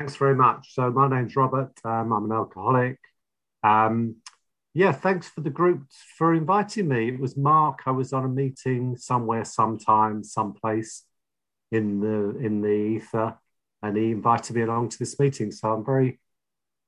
Thanks 0.00 0.16
very 0.16 0.34
much. 0.34 0.74
So 0.74 0.90
my 0.90 1.10
name's 1.10 1.36
Robert. 1.36 1.72
Um, 1.84 2.10
I'm 2.14 2.24
an 2.24 2.32
alcoholic. 2.32 2.98
Um, 3.62 4.16
yeah, 4.72 4.92
thanks 4.92 5.28
for 5.28 5.42
the 5.42 5.50
group 5.50 5.82
for 6.16 6.32
inviting 6.32 6.88
me. 6.88 7.10
It 7.10 7.20
was 7.20 7.36
Mark. 7.36 7.80
I 7.84 7.90
was 7.90 8.14
on 8.14 8.24
a 8.24 8.28
meeting 8.28 8.96
somewhere, 8.96 9.44
sometime, 9.44 10.24
someplace 10.24 11.04
in 11.70 12.00
the 12.00 12.38
in 12.38 12.62
the 12.62 12.70
ether, 12.70 13.36
and 13.82 13.94
he 13.94 14.12
invited 14.12 14.56
me 14.56 14.62
along 14.62 14.88
to 14.88 14.98
this 14.98 15.20
meeting. 15.20 15.52
So 15.52 15.70
I'm 15.70 15.84
very, 15.84 16.18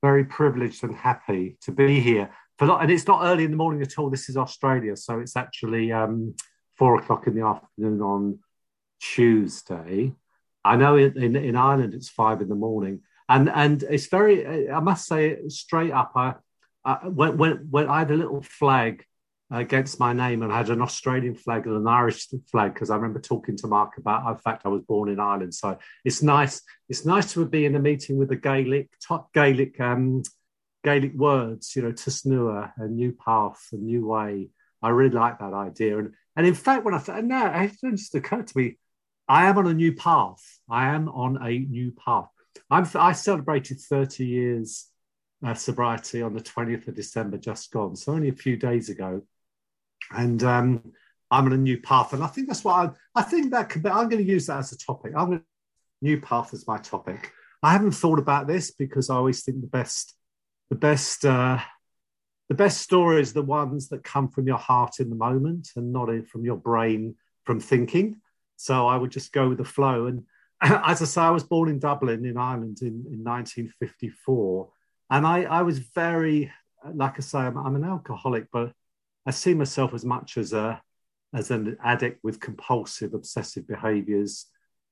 very 0.01 0.25
privileged 0.25 0.83
and 0.83 0.97
happy 0.97 1.59
to 1.65 1.71
be 1.71 2.01
here. 2.01 2.31
For 2.59 2.81
and 2.81 2.91
it's 2.91 3.07
not 3.07 3.27
early 3.27 3.45
in 3.45 3.51
the 3.51 3.59
morning 3.59 3.83
at 3.83 3.99
all. 3.99 4.09
This 4.09 4.31
is 4.31 4.39
Australia, 4.39 4.97
so 4.97 5.21
it's 5.21 5.37
actually 5.37 5.93
um, 5.93 6.35
four 6.79 6.99
o'clock 6.99 7.27
in 7.27 7.35
the 7.35 7.45
afternoon 7.45 8.01
on 8.01 8.39
Tuesday. 9.03 10.15
I 10.65 10.77
know 10.77 10.97
in, 10.97 11.17
in, 11.21 11.37
in 11.37 11.57
Ireland 11.57 11.95
it's 11.95 12.09
five 12.09 12.41
in 12.41 12.49
the 12.49 12.55
morning, 12.55 13.01
and 13.29 13.49
and 13.49 13.83
it's 13.83 14.07
very. 14.07 14.71
I 14.71 14.81
must 14.81 15.07
say 15.07 15.49
straight 15.49 15.93
up. 15.93 16.13
I 16.15 16.35
uh, 16.85 16.99
when, 16.99 17.37
when, 17.37 17.53
when 17.71 17.89
I 17.89 18.01
had 18.01 18.11
a 18.11 18.17
little 18.17 18.43
flag 18.43 19.05
against 19.51 20.01
my 20.01 20.13
name 20.13 20.43
and 20.43 20.53
I 20.53 20.57
had 20.59 20.71
an 20.71 20.81
Australian 20.81 21.35
flag 21.35 21.67
and 21.67 21.77
an 21.77 21.87
Irish 21.87 22.29
flag 22.51 22.73
because 22.73 22.91
I 22.91 22.97
remember 22.97 23.21
talking 23.21 23.57
to 23.59 23.67
Mark 23.67 23.99
about 23.99 24.37
the 24.37 24.43
fact 24.43 24.63
I 24.65 24.69
was 24.69 24.83
born 24.83 25.11
in 25.11 25.21
Ireland. 25.21 25.55
So 25.55 25.79
it's 26.05 26.23
nice. 26.23 26.63
It's 26.89 27.05
nice 27.05 27.33
to 27.35 27.47
be 27.47 27.67
in 27.67 27.77
a 27.77 27.79
meeting 27.79 28.17
with 28.17 28.31
the 28.31 28.37
Gaelic 28.37 28.91
Gaelic 29.35 29.79
um, 29.81 30.23
Gaelic 30.83 31.15
words. 31.15 31.77
You 31.77 31.83
know, 31.83 31.93
Tusnua, 31.93 32.73
a 32.79 32.89
new 32.89 33.13
path, 33.13 33.61
a 33.73 33.77
new 33.77 34.07
way. 34.07 34.49
I 34.81 34.89
really 34.89 35.15
like 35.15 35.39
that 35.39 35.53
idea. 35.53 35.99
And 35.99 36.15
and 36.35 36.47
in 36.47 36.55
fact, 36.55 36.85
when 36.85 36.95
I 36.95 36.99
thought, 36.99 37.23
no, 37.23 37.47
it 37.47 37.73
just 37.97 38.15
occurred 38.15 38.47
to 38.47 38.59
me, 38.59 38.79
I 39.33 39.47
am 39.47 39.57
on 39.57 39.67
a 39.67 39.73
new 39.73 39.95
path. 39.95 40.59
I 40.69 40.95
am 40.95 41.09
on 41.09 41.39
a 41.43 41.59
new 41.59 41.91
path. 41.93 42.29
I'm, 42.71 42.87
I 42.95 43.13
celebrated 43.13 43.81
30 43.81 44.27
years 44.27 44.89
uh, 45.43 45.55
sobriety 45.55 46.21
on 46.21 46.35
the 46.35 46.43
20th 46.43 46.87
of 46.87 46.95
December, 46.95 47.39
just 47.39 47.73
gone. 47.73 47.97
So 47.97 48.13
only 48.13 48.29
a 48.29 48.35
few 48.35 48.59
days 48.59 48.91
ago. 48.91 49.23
And 50.11 50.43
um, 50.43 50.93
I'm 51.31 51.47
on 51.47 51.55
a 51.55 51.57
new 51.57 51.81
path. 51.81 52.13
And 52.13 52.23
I 52.23 52.27
think 52.27 52.47
that's 52.47 52.63
what 52.63 52.75
I, 52.75 53.21
I 53.21 53.23
think 53.23 53.53
that 53.53 53.71
could 53.71 53.83
be, 53.83 53.89
I'm 53.89 54.11
going 54.11 54.23
to 54.23 54.31
use 54.31 54.49
that 54.49 54.59
as 54.59 54.73
a 54.73 54.77
topic. 54.77 55.15
I'm 55.17 55.29
going 55.29 55.39
to, 55.39 55.45
new 56.03 56.21
path 56.21 56.53
as 56.53 56.67
my 56.67 56.77
topic. 56.77 57.33
I 57.63 57.73
haven't 57.73 57.93
thought 57.93 58.19
about 58.19 58.47
this 58.47 58.71
because 58.71 59.09
I 59.09 59.15
always 59.15 59.45
think 59.45 59.63
the 59.63 59.67
best, 59.67 60.15
the 60.69 60.77
best, 60.77 61.25
uh, 61.25 61.59
the 62.51 62.55
best 62.55 62.83
stories 62.83 63.33
the 63.33 63.41
ones 63.41 63.89
that 63.89 64.05
come 64.05 64.29
from 64.29 64.47
your 64.47 64.59
heart 64.59 65.01
in 65.01 65.09
the 65.09 65.17
moment 65.17 65.71
and 65.75 65.91
not 65.91 66.11
from 66.27 66.45
your 66.45 66.59
brain 66.59 67.15
from 67.45 67.61
thinking. 67.61 68.21
So 68.63 68.87
I 68.87 68.97
would 68.97 69.11
just 69.11 69.33
go 69.33 69.49
with 69.49 69.59
the 69.59 69.65
flow. 69.65 70.07
And 70.07 70.25
as 70.63 71.03
I 71.03 71.05
say, 71.05 71.21
I 71.21 71.31
was 71.31 71.45
born 71.45 71.69
in 71.69 71.79
Dublin 71.79 72.25
in 72.25 72.37
Ireland 72.37 72.79
in, 72.83 73.05
in 73.11 73.25
1954 73.25 74.69
and 75.13 75.27
I, 75.27 75.43
I 75.43 75.61
was 75.61 75.79
very, 75.79 76.51
like 76.95 77.17
I 77.19 77.21
say, 77.21 77.41
I'm, 77.41 77.59
I'm 77.59 77.77
an 77.77 77.85
alcoholic, 77.85 78.47
but 78.51 78.73
I 79.27 79.31
see 79.31 79.53
myself 79.53 79.93
as 79.93 80.07
much 80.07 80.39
as 80.39 80.55
a 80.55 80.81
as 81.35 81.51
an 81.51 81.77
addict 81.85 82.25
with 82.25 82.41
compulsive 82.41 83.13
obsessive 83.13 83.69
behaviors. 83.69 84.47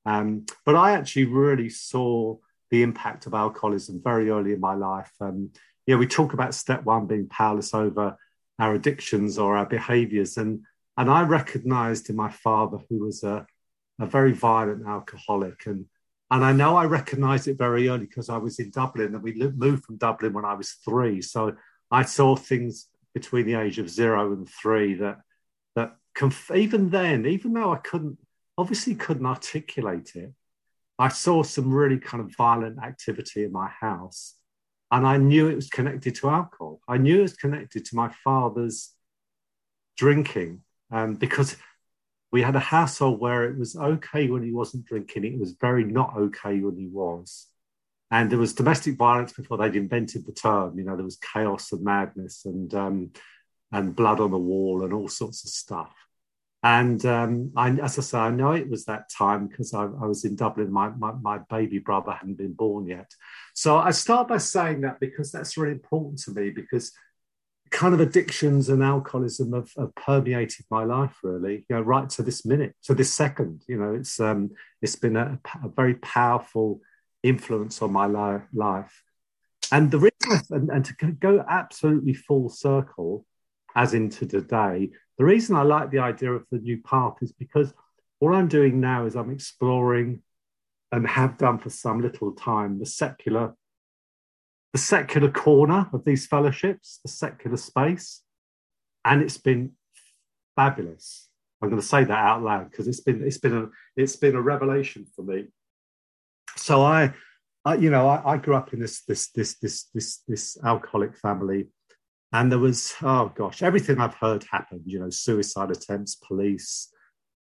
Um, 0.05 0.45
but 0.63 0.75
I 0.75 0.91
actually 0.91 1.25
really 1.25 1.69
saw 1.69 2.37
the 2.69 2.83
impact 2.83 3.25
of 3.25 3.33
alcoholism 3.33 3.99
very 4.03 4.29
early 4.29 4.53
in 4.53 4.59
my 4.59 4.75
life. 4.75 5.11
Um, 5.19 5.49
yeah, 5.87 5.95
we 5.95 6.05
talk 6.05 6.33
about 6.33 6.53
step 6.53 6.83
one 6.83 7.07
being 7.07 7.27
powerless 7.27 7.73
over 7.73 8.15
our 8.59 8.75
addictions 8.75 9.39
or 9.39 9.57
our 9.57 9.65
behaviors, 9.65 10.37
and 10.37 10.61
and 10.97 11.09
I 11.09 11.23
recognised 11.23 12.11
in 12.11 12.15
my 12.15 12.29
father, 12.29 12.77
who 12.89 12.99
was 12.99 13.23
a, 13.23 13.47
a 14.01 14.05
very 14.05 14.33
violent 14.33 14.85
alcoholic, 14.85 15.65
and 15.67 15.85
and 16.31 16.45
I 16.45 16.53
know 16.53 16.77
I 16.77 16.85
recognized 16.85 17.49
it 17.49 17.57
very 17.57 17.89
early 17.89 18.05
because 18.05 18.29
I 18.29 18.37
was 18.37 18.57
in 18.57 18.71
Dublin 18.71 19.13
and 19.13 19.21
we 19.21 19.33
moved 19.33 19.83
from 19.83 19.97
Dublin 19.97 20.31
when 20.31 20.45
I 20.45 20.53
was 20.53 20.71
three. 20.71 21.21
So 21.21 21.57
I 21.91 22.03
saw 22.03 22.37
things 22.37 22.87
between 23.13 23.45
the 23.45 23.55
age 23.55 23.79
of 23.79 23.89
zero 23.89 24.31
and 24.31 24.49
three 24.49 24.93
that, 24.93 25.19
that 25.75 25.97
conf- 26.15 26.51
even 26.55 26.89
then, 26.89 27.25
even 27.25 27.51
though 27.51 27.73
I 27.73 27.79
couldn't, 27.79 28.17
obviously 28.57 28.95
couldn't 28.95 29.25
articulate 29.25 30.15
it, 30.15 30.31
I 30.97 31.09
saw 31.09 31.43
some 31.43 31.73
really 31.73 31.97
kind 31.97 32.23
of 32.23 32.33
violent 32.37 32.79
activity 32.81 33.43
in 33.43 33.51
my 33.51 33.67
house. 33.67 34.35
And 34.89 35.05
I 35.05 35.17
knew 35.17 35.49
it 35.49 35.55
was 35.55 35.69
connected 35.69 36.15
to 36.15 36.29
alcohol. 36.29 36.79
I 36.87 36.97
knew 36.97 37.19
it 37.19 37.23
was 37.23 37.35
connected 37.35 37.83
to 37.85 37.95
my 37.97 38.09
father's 38.23 38.93
drinking 39.97 40.61
um, 40.91 41.15
because 41.15 41.57
we 42.31 42.41
had 42.41 42.55
a 42.55 42.59
household 42.59 43.19
where 43.19 43.43
it 43.43 43.57
was 43.57 43.75
okay 43.75 44.29
when 44.29 44.43
he 44.43 44.51
wasn't 44.51 44.85
drinking, 44.85 45.25
it 45.25 45.39
was 45.39 45.51
very 45.51 45.83
not 45.83 46.15
okay 46.17 46.59
when 46.59 46.77
he 46.77 46.87
was. 46.87 47.47
And 48.09 48.29
there 48.29 48.39
was 48.39 48.53
domestic 48.53 48.97
violence 48.97 49.33
before 49.33 49.57
they'd 49.57 49.75
invented 49.75 50.25
the 50.25 50.33
term. 50.33 50.77
You 50.77 50.83
know, 50.83 50.95
there 50.95 51.05
was 51.05 51.17
chaos 51.17 51.71
and 51.71 51.83
madness 51.83 52.45
and 52.45 52.73
um, 52.73 53.11
and 53.71 53.95
blood 53.95 54.19
on 54.19 54.31
the 54.31 54.37
wall 54.37 54.83
and 54.83 54.93
all 54.93 55.07
sorts 55.07 55.45
of 55.45 55.49
stuff. 55.49 55.93
And 56.63 57.03
um, 57.05 57.51
I, 57.55 57.69
as 57.71 57.97
I 57.97 58.01
say, 58.01 58.17
I 58.19 58.29
know 58.29 58.51
it 58.51 58.69
was 58.69 58.85
that 58.85 59.09
time 59.09 59.47
because 59.47 59.73
I, 59.73 59.83
I, 59.83 60.05
was 60.05 60.25
in 60.25 60.35
Dublin. 60.35 60.71
My, 60.71 60.89
my, 60.89 61.11
my 61.13 61.39
baby 61.49 61.79
brother 61.79 62.11
hadn't 62.11 62.37
been 62.37 62.53
born 62.53 62.85
yet. 62.85 63.11
So 63.55 63.77
I 63.77 63.91
start 63.91 64.27
by 64.27 64.37
saying 64.37 64.81
that 64.81 64.99
because 64.99 65.31
that's 65.31 65.57
really 65.57 65.71
important 65.71 66.19
to 66.23 66.31
me 66.31 66.51
because 66.51 66.91
kind 67.71 67.93
of 67.93 68.01
addictions 68.01 68.69
and 68.69 68.83
alcoholism 68.83 69.53
have, 69.53 69.71
have, 69.77 69.95
permeated 69.95 70.65
my 70.69 70.83
life 70.83 71.15
really 71.23 71.65
you 71.69 71.75
know 71.75 71.81
right 71.81 72.09
to 72.09 72.21
this 72.21 72.45
minute 72.45 72.75
to 72.83 72.93
this 72.93 73.13
second 73.13 73.63
you 73.67 73.77
know 73.77 73.93
it's 73.93 74.19
um 74.19 74.51
it's 74.81 74.97
been 74.97 75.15
a, 75.15 75.39
a 75.63 75.69
very 75.69 75.95
powerful 75.95 76.81
influence 77.23 77.81
on 77.81 77.91
my 77.91 78.07
li- 78.07 78.43
life. 78.53 79.03
And 79.71 79.91
the 79.91 79.99
reason 79.99 80.41
and, 80.49 80.69
and 80.69 80.85
to 80.85 80.93
go 81.13 81.43
absolutely 81.47 82.13
full 82.13 82.49
circle 82.49 83.25
as 83.75 83.93
into 83.93 84.25
today 84.25 84.89
the 85.17 85.23
reason 85.23 85.55
i 85.55 85.61
like 85.61 85.91
the 85.91 85.99
idea 85.99 86.31
of 86.31 86.45
the 86.51 86.59
new 86.59 86.81
path 86.81 87.15
is 87.21 87.31
because 87.31 87.73
what 88.19 88.33
i'm 88.33 88.47
doing 88.47 88.81
now 88.81 89.05
is 89.05 89.15
i'm 89.15 89.31
exploring 89.31 90.21
and 90.91 91.07
have 91.07 91.37
done 91.37 91.57
for 91.57 91.69
some 91.69 92.01
little 92.01 92.33
time 92.33 92.79
the 92.79 92.85
secular 92.85 93.55
the 94.73 94.79
secular 94.79 95.29
corner 95.29 95.89
of 95.93 96.05
these 96.05 96.25
fellowships, 96.25 96.99
the 97.03 97.09
secular 97.09 97.57
space, 97.57 98.21
and 99.03 99.21
it's 99.21 99.37
been 99.37 99.71
fabulous. 100.55 101.27
I'm 101.61 101.69
going 101.69 101.81
to 101.81 101.87
say 101.87 102.03
that 102.03 102.17
out 102.17 102.41
loud 102.41 102.71
because 102.71 102.87
it's 102.87 103.01
been 103.01 103.23
it's 103.23 103.37
been 103.37 103.55
a 103.55 103.69
it's 103.95 104.15
been 104.15 104.35
a 104.35 104.41
revelation 104.41 105.05
for 105.15 105.23
me. 105.23 105.47
So 106.55 106.81
I, 106.81 107.13
I 107.65 107.75
you 107.75 107.89
know, 107.89 108.07
I, 108.07 108.33
I, 108.33 108.37
grew 108.37 108.55
up 108.55 108.73
in 108.73 108.79
this 108.79 109.03
this 109.03 109.29
this 109.31 109.55
this 109.59 109.89
this 109.93 110.23
this 110.27 110.57
alcoholic 110.63 111.15
family, 111.17 111.67
and 112.31 112.51
there 112.51 112.59
was 112.59 112.93
oh 113.03 113.31
gosh, 113.35 113.61
everything 113.61 113.99
I've 113.99 114.15
heard 114.15 114.45
happened. 114.51 114.83
You 114.85 114.99
know, 114.99 115.09
suicide 115.09 115.69
attempts, 115.69 116.15
police, 116.15 116.91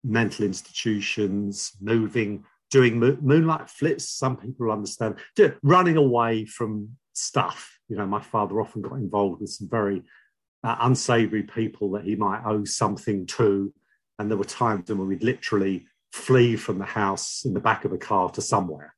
mental 0.03 0.45
institutions, 0.45 1.71
moving 1.79 2.43
doing 2.73 2.99
moonlight 2.99 3.69
flips. 3.69 4.09
Some 4.09 4.35
people 4.35 4.71
understand 4.71 5.19
running 5.61 5.95
away 5.95 6.45
from 6.45 6.97
stuff. 7.13 7.79
You 7.89 7.97
know, 7.97 8.05
my 8.05 8.21
father 8.21 8.59
often 8.61 8.81
got 8.81 8.93
involved 8.93 9.41
with 9.41 9.49
some 9.49 9.69
very 9.69 10.03
uh, 10.63 10.77
unsavory 10.81 11.43
people 11.43 11.91
that 11.91 12.03
he 12.03 12.15
might 12.15 12.43
owe 12.45 12.63
something 12.63 13.25
to. 13.27 13.73
And 14.19 14.29
there 14.29 14.37
were 14.37 14.43
times 14.43 14.89
when 14.89 15.07
we'd 15.07 15.23
literally 15.23 15.87
flee 16.11 16.55
from 16.55 16.79
the 16.79 16.85
house 16.85 17.43
in 17.45 17.53
the 17.53 17.59
back 17.59 17.85
of 17.85 17.91
a 17.91 17.97
car 17.97 18.29
to 18.29 18.41
somewhere, 18.41 18.93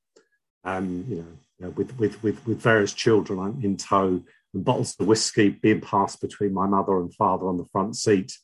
um, 0.63 1.05
you, 1.07 1.15
know, 1.17 1.27
you 1.57 1.65
know, 1.65 1.69
with, 1.71 1.97
with, 1.97 2.21
with, 2.21 2.45
with 2.45 2.61
various 2.61 2.93
children 2.93 3.61
in 3.63 3.77
tow 3.77 4.21
and 4.53 4.65
bottles 4.65 4.95
of 4.99 5.07
whiskey 5.07 5.49
being 5.49 5.81
passed 5.81 6.21
between 6.21 6.53
my 6.53 6.67
mother 6.67 6.99
and 6.99 7.13
father 7.13 7.47
on 7.47 7.57
the 7.57 7.65
front 7.65 7.95
seat 7.95 8.37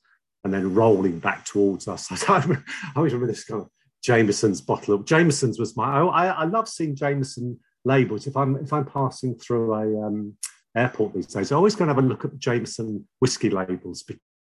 and 0.43 0.53
then 0.53 0.73
rolling 0.73 1.19
back 1.19 1.45
towards 1.45 1.87
us. 1.87 2.09
I, 2.29 2.57
always 2.95 3.13
remember 3.13 3.31
this 3.31 3.43
kind 3.43 3.61
of 3.61 3.69
Jameson's 4.03 4.61
bottle 4.61 4.95
of 4.95 5.05
Jameson's 5.05 5.59
was 5.59 5.77
my. 5.77 6.01
I, 6.01 6.27
I 6.27 6.45
love 6.45 6.67
seeing 6.67 6.95
Jameson 6.95 7.59
labels. 7.85 8.27
If 8.27 8.37
I'm 8.37 8.55
if 8.57 8.71
I'm 8.73 8.85
passing 8.85 9.35
through 9.35 9.73
a 9.73 10.07
um, 10.07 10.35
airport 10.75 11.13
these 11.13 11.27
days, 11.27 11.51
I 11.51 11.55
always 11.55 11.75
go 11.75 11.83
and 11.83 11.89
have 11.89 12.03
a 12.03 12.07
look 12.07 12.25
at 12.25 12.37
Jameson 12.37 13.07
whiskey 13.19 13.49
labels 13.49 14.03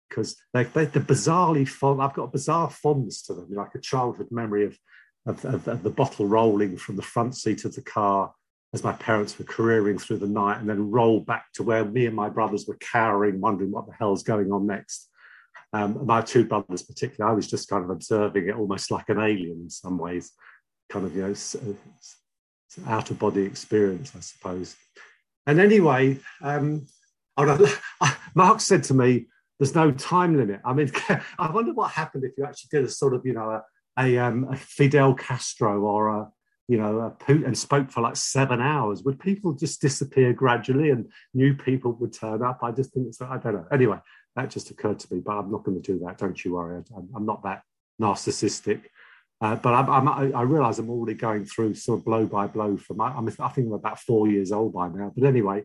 because 0.10 0.36
they, 0.54 0.64
they're, 0.64 0.86
bizarrely 0.88 1.68
fond. 1.68 2.02
I've 2.02 2.14
got 2.14 2.32
bizarre 2.32 2.70
fondness 2.70 3.22
to 3.24 3.34
them, 3.34 3.48
like 3.52 3.76
a 3.76 3.80
childhood 3.80 4.28
memory 4.30 4.66
of, 4.66 4.78
of, 5.26 5.46
of, 5.46 5.68
of 5.68 5.84
the 5.84 5.90
bottle 5.90 6.28
rolling 6.28 6.78
from 6.78 6.98
the 6.98 7.02
front 7.02 7.36
seat 7.36 7.66
of 7.66 7.74
the 7.76 7.82
car 7.82 8.34
as 8.74 8.84
my 8.84 8.94
parents 8.94 9.38
were 9.38 9.46
careering 9.46 10.00
through 10.00 10.18
the 10.18 10.28
night, 10.28 10.60
and 10.60 10.70
then 10.70 10.92
roll 10.92 11.20
back 11.20 11.46
to 11.54 11.64
where 11.64 11.84
me 11.84 12.06
and 12.06 12.16
my 12.16 12.30
brothers 12.30 12.66
were 12.68 12.78
cowering, 12.80 13.42
wondering 13.42 13.72
what 13.72 13.86
the 13.86 13.94
hell's 13.94 14.24
going 14.24 14.52
on 14.52 14.66
next. 14.66 15.10
Um, 15.74 16.06
my 16.06 16.22
two 16.22 16.46
brothers, 16.46 16.82
particularly, 16.82 17.32
I 17.32 17.36
was 17.36 17.50
just 17.50 17.70
kind 17.70 17.84
of 17.84 17.90
observing 17.90 18.48
it 18.48 18.56
almost 18.56 18.92
like 18.92 19.10
an 19.10 19.20
alien 19.20 19.62
in 19.64 19.70
some 19.70 19.98
ways, 19.98 20.32
kind 20.90 21.06
of 21.06 21.16
you 21.16 21.22
know 21.22 21.34
out 22.88 23.12
of 23.12 23.20
body 23.20 23.44
experience, 23.44 24.12
I 24.16 24.20
suppose. 24.20 24.76
And 25.48 25.60
anyway, 25.60 26.20
um, 26.42 26.88
Mark 28.36 28.62
said 28.62 28.84
to 28.86 28.94
me, 28.94 29.28
"There's 29.60 29.76
no 29.76 29.92
time 29.92 30.38
limit." 30.38 30.62
I 30.64 30.74
mean, 30.74 30.92
I 31.40 31.52
wonder 31.52 31.74
what 31.74 31.92
happened 31.92 32.24
if 32.24 32.32
you 32.38 32.46
actually 32.46 32.70
did 32.72 32.86
a 32.86 32.92
sort 32.92 33.14
of, 33.14 33.26
you 33.26 33.34
know, 33.34 33.50
a, 33.50 33.64
a, 34.00 34.18
um, 34.18 34.48
a 34.52 34.56
Fidel 34.56 35.14
Castro 35.14 35.82
or 35.82 36.10
a, 36.10 36.32
you 36.68 36.78
know, 36.78 37.00
uh, 37.00 37.34
and 37.34 37.58
spoke 37.58 37.92
for 37.92 38.02
like 38.02 38.16
seven 38.16 38.62
hours. 38.62 39.04
Would 39.04 39.20
people 39.20 39.54
just 39.54 39.82
disappear 39.82 40.34
gradually 40.34 40.92
and 40.92 41.12
new 41.34 41.56
people 41.56 41.94
would 41.94 42.14
turn 42.14 42.44
up? 42.44 42.60
I 42.62 42.72
just 42.72 42.94
think 42.94 43.08
it's, 43.08 43.22
I 43.22 43.38
don't 43.38 43.54
know. 43.54 43.66
Anyway, 43.72 43.98
that 44.36 44.50
just 44.50 44.70
occurred 44.70 45.00
to 45.00 45.14
me, 45.14 45.22
but 45.26 45.34
I'm 45.34 45.52
not 45.52 45.64
going 45.64 45.82
to 45.82 45.92
do 45.94 46.00
that. 46.06 46.18
Don't 46.18 46.44
you 46.46 46.54
worry. 46.54 46.82
I'm, 46.96 47.10
I'm 47.16 47.26
not 47.26 47.44
that 47.44 47.64
narcissistic. 48.02 48.84
Uh, 49.42 49.56
but 49.56 49.74
I'm, 49.74 49.90
I'm, 49.90 50.36
i 50.36 50.42
realize 50.44 50.78
I'm 50.78 50.92
already 50.92 51.18
going 51.18 51.46
through 51.46 51.74
sort 51.74 52.00
of 52.00 52.06
blow 52.06 52.28
by 52.28 52.46
blow 52.46 52.78
from, 52.78 53.02
I'm, 53.02 53.28
I 53.28 53.50
think 53.50 53.68
I'm 53.68 53.74
about 53.74 54.00
four 54.00 54.28
years 54.28 54.52
old 54.52 54.74
by 54.74 54.88
now. 54.90 55.12
But 55.16 55.28
anyway, 55.28 55.64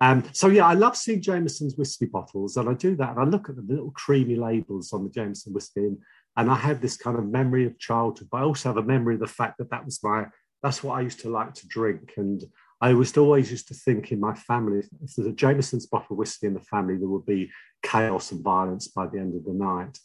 um, 0.00 0.22
so 0.32 0.46
yeah, 0.46 0.66
I 0.66 0.74
love 0.74 0.96
seeing 0.96 1.20
Jameson's 1.20 1.76
whiskey 1.76 2.06
bottles, 2.06 2.56
and 2.56 2.68
I 2.68 2.74
do 2.74 2.94
that, 2.96 3.10
and 3.10 3.20
I 3.20 3.24
look 3.24 3.48
at 3.48 3.56
the 3.56 3.62
little 3.62 3.90
creamy 3.90 4.36
labels 4.36 4.92
on 4.92 5.02
the 5.02 5.10
Jameson 5.10 5.52
whiskey, 5.52 5.80
and, 5.80 5.98
and 6.36 6.48
I 6.48 6.54
have 6.54 6.80
this 6.80 6.96
kind 6.96 7.18
of 7.18 7.26
memory 7.26 7.66
of 7.66 7.78
childhood, 7.78 8.28
but 8.30 8.38
I 8.38 8.44
also 8.44 8.68
have 8.68 8.76
a 8.76 8.82
memory 8.82 9.14
of 9.14 9.20
the 9.20 9.26
fact 9.26 9.58
that 9.58 9.70
that 9.70 9.84
was 9.84 9.98
my 10.02 10.26
that's 10.62 10.82
what 10.82 10.98
I 10.98 11.02
used 11.02 11.20
to 11.20 11.30
like 11.30 11.54
to 11.54 11.66
drink, 11.66 12.14
and 12.16 12.44
I 12.80 12.92
was 12.92 13.16
always 13.16 13.50
used 13.50 13.66
to 13.68 13.74
think 13.74 14.12
in 14.12 14.20
my 14.20 14.34
family 14.34 14.78
if 15.02 15.16
there's 15.16 15.26
a 15.26 15.32
Jameson's 15.32 15.86
bottle 15.86 16.14
of 16.14 16.18
whiskey 16.18 16.46
in 16.46 16.54
the 16.54 16.60
family, 16.60 16.96
there 16.96 17.08
would 17.08 17.26
be 17.26 17.50
chaos 17.82 18.30
and 18.30 18.42
violence 18.42 18.86
by 18.86 19.06
the 19.06 19.18
end 19.18 19.34
of 19.34 19.44
the 19.44 19.52
night. 19.52 19.98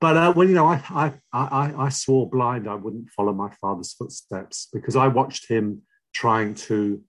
But 0.00 0.16
uh, 0.16 0.32
well, 0.36 0.46
you 0.46 0.54
know, 0.54 0.66
I, 0.66 0.82
I 0.90 1.12
I 1.32 1.74
I 1.78 1.88
swore 1.88 2.28
blind 2.28 2.68
I 2.68 2.74
wouldn't 2.74 3.10
follow 3.10 3.32
my 3.32 3.50
father's 3.60 3.92
footsteps 3.92 4.68
because 4.72 4.96
I 4.96 5.08
watched 5.08 5.48
him 5.48 5.82
trying 6.12 6.54
to 6.54 7.02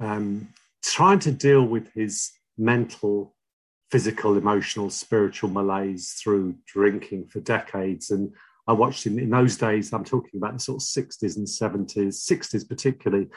um, 0.00 0.48
trying 0.82 1.18
to 1.20 1.32
deal 1.32 1.64
with 1.64 1.92
his 1.94 2.30
mental, 2.58 3.34
physical, 3.90 4.36
emotional, 4.36 4.90
spiritual 4.90 5.50
malaise 5.50 6.12
through 6.22 6.56
drinking 6.66 7.26
for 7.26 7.40
decades. 7.40 8.10
And 8.10 8.32
I 8.66 8.72
watched 8.72 9.06
him 9.06 9.18
in 9.18 9.30
those 9.30 9.56
days, 9.56 9.92
I'm 9.92 10.04
talking 10.04 10.38
about 10.38 10.54
the 10.54 10.60
sort 10.60 10.82
of 10.82 10.86
60s 10.86 11.36
and 11.36 11.46
70s, 11.46 12.30
60s 12.30 12.68
particularly, 12.68 13.28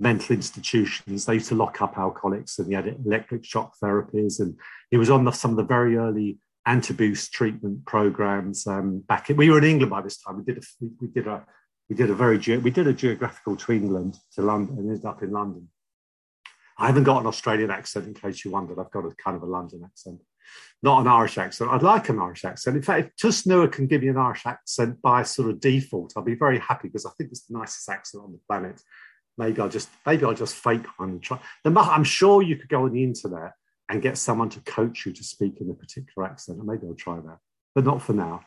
mental 0.00 0.34
institutions. 0.34 1.24
They 1.24 1.34
used 1.34 1.48
to 1.48 1.54
lock 1.54 1.80
up 1.80 1.96
alcoholics 1.96 2.58
and 2.58 2.68
he 2.68 2.74
had 2.74 2.96
electric 3.04 3.44
shock 3.44 3.74
therapies. 3.82 4.40
And 4.40 4.58
he 4.90 4.96
was 4.96 5.10
on 5.10 5.24
the, 5.24 5.30
some 5.30 5.52
of 5.52 5.56
the 5.56 5.62
very 5.62 5.96
early 5.96 6.38
antabuse 6.66 7.30
treatment 7.30 7.84
programs 7.84 8.66
um, 8.66 9.00
back 9.06 9.30
in, 9.30 9.36
we 9.36 9.50
were 9.50 9.58
in 9.58 9.64
England 9.64 9.90
by 9.90 10.00
this 10.00 10.18
time. 10.18 10.38
We 10.38 10.44
did 10.44 10.58
a, 10.58 10.66
we, 11.00 11.08
did 11.08 11.26
a, 11.26 11.44
we 11.88 11.96
did 11.96 12.10
a 12.10 12.14
very, 12.14 12.38
we 12.58 12.70
did 12.70 12.86
a 12.86 12.92
geographical 12.92 13.56
to 13.56 13.72
England, 13.72 14.16
to 14.34 14.42
London, 14.42 14.78
and 14.78 14.88
ended 14.88 15.04
up 15.04 15.22
in 15.22 15.30
London. 15.30 15.68
I 16.78 16.86
haven't 16.86 17.04
got 17.04 17.20
an 17.20 17.26
Australian 17.26 17.70
accent, 17.70 18.06
in 18.06 18.14
case 18.14 18.44
you 18.44 18.50
wondered. 18.50 18.78
I've 18.78 18.90
got 18.90 19.04
a 19.04 19.14
kind 19.22 19.36
of 19.36 19.42
a 19.42 19.46
London 19.46 19.82
accent, 19.84 20.20
not 20.82 21.00
an 21.00 21.06
Irish 21.06 21.38
accent. 21.38 21.70
I'd 21.70 21.82
like 21.82 22.08
an 22.08 22.18
Irish 22.18 22.44
accent. 22.44 22.76
In 22.76 22.82
fact, 22.82 23.12
if 23.22 23.46
Newer 23.46 23.68
can 23.68 23.86
give 23.86 24.02
me 24.02 24.08
an 24.08 24.16
Irish 24.16 24.44
accent 24.44 25.00
by 25.00 25.22
sort 25.22 25.50
of 25.50 25.60
default, 25.60 26.14
I'll 26.16 26.24
be 26.24 26.34
very 26.34 26.58
happy 26.58 26.88
because 26.88 27.06
I 27.06 27.10
think 27.16 27.30
it's 27.30 27.46
the 27.46 27.58
nicest 27.58 27.88
accent 27.88 28.24
on 28.24 28.32
the 28.32 28.40
planet. 28.48 28.80
Maybe 29.36 29.60
I'll 29.60 29.68
just 29.68 29.88
maybe 30.06 30.24
I'll 30.24 30.34
just 30.34 30.54
fake 30.54 30.86
one 30.96 31.10
and 31.10 31.22
try. 31.22 31.38
I'm 31.64 32.04
sure 32.04 32.42
you 32.42 32.56
could 32.56 32.68
go 32.68 32.84
on 32.84 32.92
the 32.92 33.02
internet 33.02 33.52
and 33.88 34.02
get 34.02 34.18
someone 34.18 34.48
to 34.50 34.60
coach 34.60 35.06
you 35.06 35.12
to 35.12 35.24
speak 35.24 35.60
in 35.60 35.70
a 35.70 35.74
particular 35.74 36.26
accent, 36.26 36.58
and 36.58 36.66
maybe 36.66 36.86
I'll 36.86 36.94
try 36.94 37.16
that, 37.16 37.38
but 37.74 37.84
not 37.84 38.02
for 38.02 38.12
now. 38.12 38.40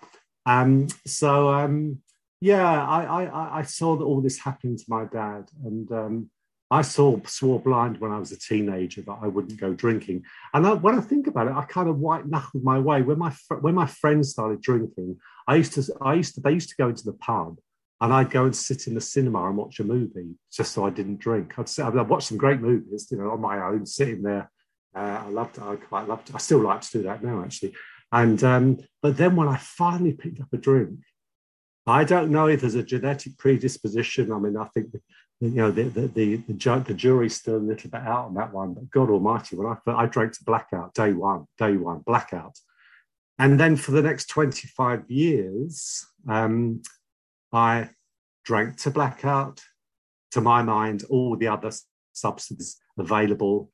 Um, 0.46 0.88
so 1.06 1.50
um, 1.50 2.02
yeah, 2.42 2.86
I, 2.86 3.24
I, 3.26 3.60
I 3.60 3.62
saw 3.64 3.98
that 3.98 4.04
all 4.04 4.22
this 4.22 4.40
happened 4.40 4.80
to 4.80 4.86
my 4.88 5.06
dad, 5.06 5.50
and 5.64 5.92
um, 5.92 6.30
I 6.70 6.82
saw 6.82 7.20
swore 7.26 7.60
blind 7.60 8.00
when 8.00 8.12
I 8.12 8.20
was 8.20 8.32
a 8.32 8.40
teenager 8.40 9.02
that 9.02 9.20
I 9.22 9.28
wouldn't 9.28 9.60
go 9.60 9.74
drinking. 9.74 10.24
And 10.54 10.66
I, 10.68 10.74
when 10.74 10.98
I 10.98 11.02
think 11.02 11.28
about 11.28 11.48
it, 11.48 11.54
I 11.54 11.64
kind 11.64 11.88
of 11.88 12.00
white 12.00 12.28
knuckled 12.28 12.64
my 12.64 12.80
way. 12.80 13.02
When 13.02 13.20
my 13.20 13.34
when 13.62 13.76
my 13.76 13.86
friends 13.86 14.30
started 14.30 14.62
drinking, 14.62 15.18
I 15.48 15.56
used 15.56 15.74
to 15.74 15.84
I 16.02 16.16
used 16.16 16.36
to 16.36 16.42
they 16.42 16.52
used 16.52 16.70
to 16.70 16.76
go 16.78 16.90
into 16.90 17.06
the 17.06 17.14
pub 17.14 17.60
and 18.00 18.14
I'd 18.14 18.30
go 18.30 18.46
and 18.46 18.56
sit 18.56 18.88
in 18.88 18.94
the 18.94 19.02
cinema 19.02 19.48
and 19.48 19.58
watch 19.58 19.80
a 19.80 19.84
movie 19.84 20.36
just 20.52 20.74
so 20.74 20.86
I 20.86 20.92
didn't 20.92 21.20
drink. 21.20 21.58
I'd, 21.58 21.68
sit, 21.68 21.86
I'd 21.86 21.96
watch 21.96 22.26
some 22.26 22.38
great 22.38 22.62
movies, 22.62 23.08
you 23.10 23.18
know, 23.18 23.32
on 23.32 23.42
my 23.42 23.64
own, 23.66 23.86
sitting 23.86 24.22
there. 24.22 24.52
Uh, 24.96 25.24
I 25.26 25.30
loved 25.30 25.60
I 25.60 25.76
quite 25.76 26.08
loved 26.08 26.32
I 26.34 26.40
still 26.40 26.60
like 26.60 26.82
to 26.82 26.92
do 26.92 27.04
that 27.04 27.24
now 27.24 27.44
actually. 27.44 27.76
And 28.12 28.44
um, 28.44 28.78
but 29.02 29.18
then 29.18 29.36
when 29.36 29.48
I 29.48 29.58
finally 29.58 30.14
picked 30.14 30.40
up 30.40 30.48
a 30.54 30.58
drink, 30.58 31.00
I 31.86 32.04
don't 32.04 32.32
know 32.32 32.48
if 32.48 32.62
there's 32.62 32.76
a 32.76 32.84
genetic 32.84 33.38
predisposition. 33.38 34.32
I 34.32 34.40
mean, 34.40 34.58
I 34.58 34.66
think 34.74 34.94
you 35.40 35.50
know, 35.50 35.72
the 35.72 35.84
the 35.84 36.08
the, 36.08 36.36
the, 36.38 36.54
ju- 36.54 36.84
the, 36.86 36.94
jury's 36.94 37.36
still 37.36 37.58
a 37.58 37.58
little 37.58 37.90
bit 37.90 38.02
out 38.02 38.26
on 38.26 38.34
that 38.36 38.54
one. 38.54 38.74
But 38.74 38.90
God 38.90 39.10
Almighty, 39.10 39.56
when 39.56 39.68
I 39.68 39.92
I 39.92 40.06
drank 40.08 40.34
to 40.34 40.44
blackout 40.44 40.94
day 40.94 41.14
one, 41.14 41.46
day 41.58 41.78
one 41.78 42.00
blackout, 42.00 42.58
and 43.38 43.60
then 43.60 43.76
for 43.76 43.92
the 43.92 44.02
next 44.02 44.30
twenty 44.30 44.68
five 44.68 45.10
years, 45.10 46.06
um, 46.28 46.82
I 47.52 47.90
drank 48.46 48.78
to 48.78 48.92
blackout. 48.92 49.62
To 50.32 50.42
my 50.42 50.62
mind, 50.62 51.06
all 51.10 51.38
the 51.38 51.48
other 51.48 51.72
substances 52.12 52.78
available 53.00 53.72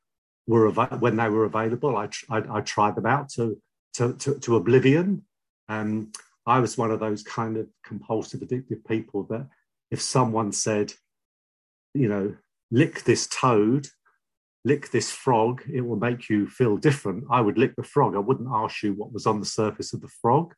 were 0.48 0.68
av- 0.68 1.02
when 1.02 1.16
they 1.16 1.30
were 1.30 1.46
available. 1.46 1.98
I, 1.98 2.08
tr- 2.08 2.26
I, 2.30 2.58
I 2.58 2.62
tried 2.62 2.96
them 2.96 3.06
out 3.06 3.30
to 3.30 3.62
to 3.96 4.14
to, 4.14 4.40
to 4.40 4.56
oblivion. 4.56 5.24
Um, 5.70 6.12
I 6.46 6.60
was 6.60 6.78
one 6.78 6.92
of 6.92 7.00
those 7.00 7.24
kind 7.24 7.58
of 7.58 7.68
compulsive 7.86 8.42
addictive 8.42 8.86
people 8.86 9.24
that 9.30 9.48
if 9.92 10.02
someone 10.02 10.52
said 10.52 10.94
you 11.94 12.08
know, 12.08 12.36
lick 12.72 13.04
this 13.04 13.28
toad, 13.28 13.88
lick 14.66 14.92
this 14.92 15.12
frog, 15.12 15.62
it 15.72 15.82
will 15.82 15.98
make 15.98 16.30
you 16.30 16.48
feel 16.48 16.78
different. 16.78 17.26
I 17.30 17.42
would 17.42 17.58
lick 17.58 17.76
the 17.76 17.84
frog. 17.84 18.16
I 18.16 18.20
wouldn't 18.20 18.50
ask 18.52 18.82
you 18.84 18.94
what 18.94 19.14
was 19.14 19.26
on 19.26 19.40
the 19.40 19.46
surface 19.46 19.94
of 19.94 20.02
the 20.02 20.08
frog. 20.22 20.54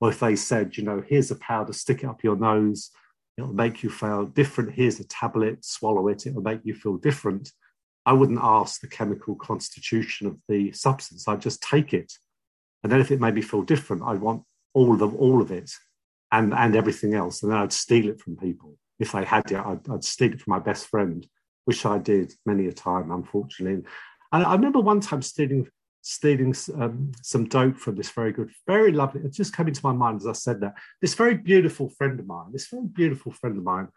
Or 0.00 0.08
if 0.08 0.20
they 0.20 0.34
said, 0.34 0.76
you 0.76 0.84
know, 0.84 1.02
here's 1.06 1.30
a 1.30 1.36
powder, 1.36 1.72
stick 1.72 2.02
it 2.02 2.06
up 2.06 2.24
your 2.24 2.36
nose, 2.36 2.90
it'll 3.36 3.52
make 3.52 3.82
you 3.82 3.90
feel 3.90 4.24
different. 4.26 4.72
Here's 4.72 4.98
a 4.98 5.04
tablet, 5.04 5.64
swallow 5.64 6.08
it, 6.08 6.26
it'll 6.26 6.42
make 6.42 6.60
you 6.64 6.74
feel 6.74 6.96
different. 6.96 7.52
I 8.06 8.12
wouldn't 8.12 8.40
ask 8.42 8.80
the 8.80 8.88
chemical 8.88 9.34
constitution 9.34 10.26
of 10.26 10.38
the 10.48 10.72
substance. 10.72 11.28
I'd 11.28 11.42
just 11.42 11.62
take 11.62 11.92
it. 11.92 12.12
And 12.82 12.90
then 12.90 13.00
if 13.00 13.10
it 13.10 13.20
made 13.20 13.34
me 13.34 13.42
feel 13.42 13.62
different, 13.62 14.02
I'd 14.02 14.20
want 14.20 14.42
all 14.72 15.02
of 15.02 15.14
all 15.14 15.42
of 15.42 15.50
it 15.50 15.70
and, 16.32 16.54
and 16.54 16.74
everything 16.74 17.14
else. 17.14 17.42
And 17.42 17.52
then 17.52 17.58
I'd 17.58 17.72
steal 17.72 18.08
it 18.08 18.20
from 18.20 18.36
people 18.36 18.76
if 19.00 19.14
I 19.14 19.24
had 19.24 19.50
it, 19.50 19.56
I'd, 19.56 19.88
I'd 19.90 20.04
steal 20.04 20.32
it 20.32 20.40
from 20.40 20.52
my 20.52 20.58
best 20.60 20.86
friend, 20.86 21.26
which 21.64 21.84
I 21.86 21.98
did 21.98 22.32
many 22.46 22.66
a 22.66 22.72
time, 22.72 23.10
unfortunately. 23.10 23.82
And 24.30 24.44
I 24.44 24.52
remember 24.52 24.78
one 24.78 25.00
time 25.00 25.22
stealing 25.22 25.66
stealing 26.02 26.54
um, 26.76 27.12
some 27.20 27.44
dope 27.44 27.76
from 27.76 27.94
this 27.94 28.10
very 28.10 28.32
good, 28.32 28.50
very 28.66 28.90
lovely. 28.90 29.20
It 29.20 29.34
just 29.34 29.54
came 29.54 29.68
into 29.68 29.84
my 29.84 29.92
mind 29.92 30.20
as 30.20 30.26
I 30.26 30.32
said 30.32 30.60
that. 30.62 30.74
This 31.02 31.12
very 31.12 31.34
beautiful 31.34 31.90
friend 31.90 32.18
of 32.18 32.26
mine, 32.26 32.52
this 32.52 32.68
very 32.68 32.86
beautiful 32.86 33.32
friend 33.32 33.58
of 33.58 33.64
mine, 33.64 33.88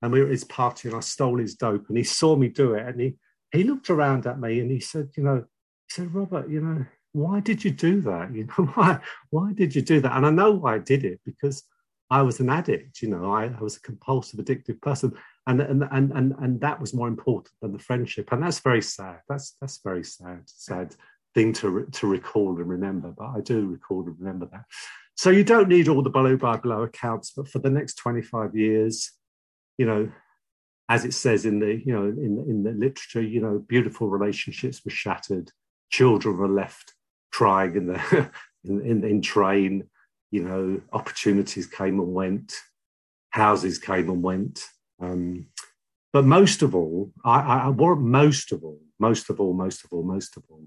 and 0.00 0.12
we 0.12 0.20
were 0.20 0.26
at 0.26 0.32
his 0.32 0.42
party, 0.42 0.88
and 0.88 0.96
I 0.96 1.00
stole 1.00 1.38
his 1.38 1.54
dope, 1.54 1.88
and 1.88 1.96
he 1.96 2.02
saw 2.02 2.34
me 2.34 2.48
do 2.48 2.74
it, 2.74 2.86
and 2.86 3.00
he 3.00 3.14
he 3.52 3.64
looked 3.64 3.90
around 3.90 4.26
at 4.26 4.40
me, 4.40 4.60
and 4.60 4.70
he 4.70 4.80
said, 4.80 5.10
you 5.16 5.22
know, 5.22 5.36
he 5.36 5.90
said, 5.90 6.14
Robert, 6.14 6.48
you 6.48 6.60
know, 6.60 6.84
why 7.12 7.40
did 7.40 7.64
you 7.64 7.70
do 7.70 8.00
that? 8.02 8.34
You 8.34 8.44
know, 8.44 8.64
why 8.74 9.00
why 9.30 9.52
did 9.52 9.74
you 9.74 9.82
do 9.82 10.00
that? 10.00 10.16
And 10.16 10.26
I 10.26 10.30
know 10.30 10.52
why 10.52 10.76
I 10.76 10.78
did 10.78 11.04
it 11.04 11.20
because 11.24 11.64
I 12.12 12.20
was 12.20 12.40
an 12.40 12.50
addict, 12.50 13.00
you 13.00 13.08
know, 13.08 13.32
I, 13.32 13.46
I 13.46 13.62
was 13.62 13.78
a 13.78 13.80
compulsive, 13.80 14.38
addictive 14.38 14.82
person. 14.82 15.14
And, 15.46 15.62
and, 15.62 15.88
and, 15.90 16.12
and, 16.12 16.34
and 16.40 16.60
that 16.60 16.78
was 16.78 16.92
more 16.92 17.08
important 17.08 17.54
than 17.62 17.72
the 17.72 17.78
friendship. 17.78 18.30
And 18.32 18.42
that's 18.42 18.60
very 18.60 18.82
sad. 18.82 19.20
That's, 19.30 19.56
that's 19.62 19.80
very 19.82 20.04
sad, 20.04 20.42
sad 20.44 20.94
thing 21.34 21.54
to, 21.54 21.88
to 21.90 22.06
recall 22.06 22.50
and 22.58 22.68
remember. 22.68 23.14
But 23.16 23.30
I 23.34 23.40
do 23.40 23.66
recall 23.66 24.04
and 24.06 24.14
remember 24.18 24.46
that. 24.52 24.64
So 25.16 25.30
you 25.30 25.42
don't 25.42 25.70
need 25.70 25.88
all 25.88 26.02
the 26.02 26.10
blow 26.10 26.36
by 26.36 26.58
blow 26.58 26.82
accounts, 26.82 27.32
but 27.34 27.48
for 27.48 27.60
the 27.60 27.70
next 27.70 27.94
25 27.94 28.54
years, 28.54 29.10
you 29.78 29.86
know, 29.86 30.12
as 30.88 31.04
it 31.04 31.14
says 31.14 31.46
in 31.46 31.60
the, 31.60 31.82
you 31.84 31.92
know, 31.92 32.04
in, 32.04 32.44
in 32.48 32.62
the 32.62 32.72
literature, 32.72 33.22
you 33.22 33.40
know, 33.40 33.58
beautiful 33.58 34.08
relationships 34.08 34.82
were 34.84 34.90
shattered. 34.90 35.50
Children 35.90 36.36
were 36.36 36.48
left 36.48 36.94
crying 37.30 37.76
in 37.76 37.86
the, 37.86 38.30
in, 38.64 38.80
in, 38.82 39.04
in 39.04 39.22
train 39.22 39.88
you 40.32 40.42
know, 40.42 40.80
opportunities 40.92 41.66
came 41.66 42.00
and 42.00 42.12
went, 42.12 42.56
houses 43.30 43.78
came 43.78 44.08
and 44.08 44.22
went. 44.22 44.64
Um, 45.00 45.46
but 46.12 46.24
most 46.24 46.62
of 46.62 46.74
all, 46.74 47.12
I, 47.24 47.38
I, 47.38 47.70
most 47.70 48.50
of 48.50 48.64
all, 48.64 48.80
most 48.98 49.30
of 49.30 49.40
all, 49.40 49.52
most 49.52 49.84
of 49.84 49.92
all, 49.92 50.02
most 50.02 50.36
of 50.36 50.42
all, 50.50 50.64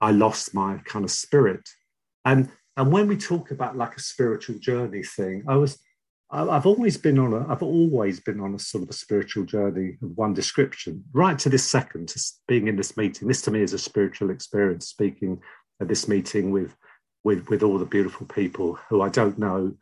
I 0.00 0.12
lost 0.12 0.54
my 0.54 0.78
kind 0.84 1.04
of 1.04 1.10
spirit. 1.10 1.68
And 2.24 2.48
and 2.76 2.92
when 2.92 3.08
we 3.08 3.16
talk 3.16 3.50
about 3.50 3.76
like 3.76 3.96
a 3.96 4.00
spiritual 4.00 4.58
journey 4.58 5.02
thing, 5.02 5.44
I 5.48 5.56
was 5.56 5.78
I've 6.32 6.66
always 6.66 6.96
been 6.96 7.18
on 7.18 7.32
a 7.32 7.50
I've 7.50 7.62
always 7.62 8.20
been 8.20 8.40
on 8.40 8.54
a 8.54 8.58
sort 8.58 8.84
of 8.84 8.90
a 8.90 8.94
spiritual 8.94 9.44
journey 9.44 9.98
of 10.02 10.16
one 10.16 10.32
description, 10.32 11.04
right 11.12 11.38
to 11.40 11.48
this 11.48 11.68
second, 11.68 12.08
to 12.10 12.20
being 12.46 12.68
in 12.68 12.76
this 12.76 12.96
meeting. 12.96 13.26
This 13.26 13.42
to 13.42 13.50
me 13.50 13.62
is 13.62 13.72
a 13.72 13.78
spiritual 13.78 14.30
experience, 14.30 14.86
speaking 14.86 15.40
at 15.80 15.88
this 15.88 16.06
meeting 16.06 16.52
with 16.52 16.76
with 17.24 17.48
with 17.48 17.62
all 17.62 17.78
the 17.78 17.84
beautiful 17.84 18.26
people 18.26 18.78
who 18.88 19.02
I 19.02 19.08
don't 19.08 19.38
know 19.38 19.74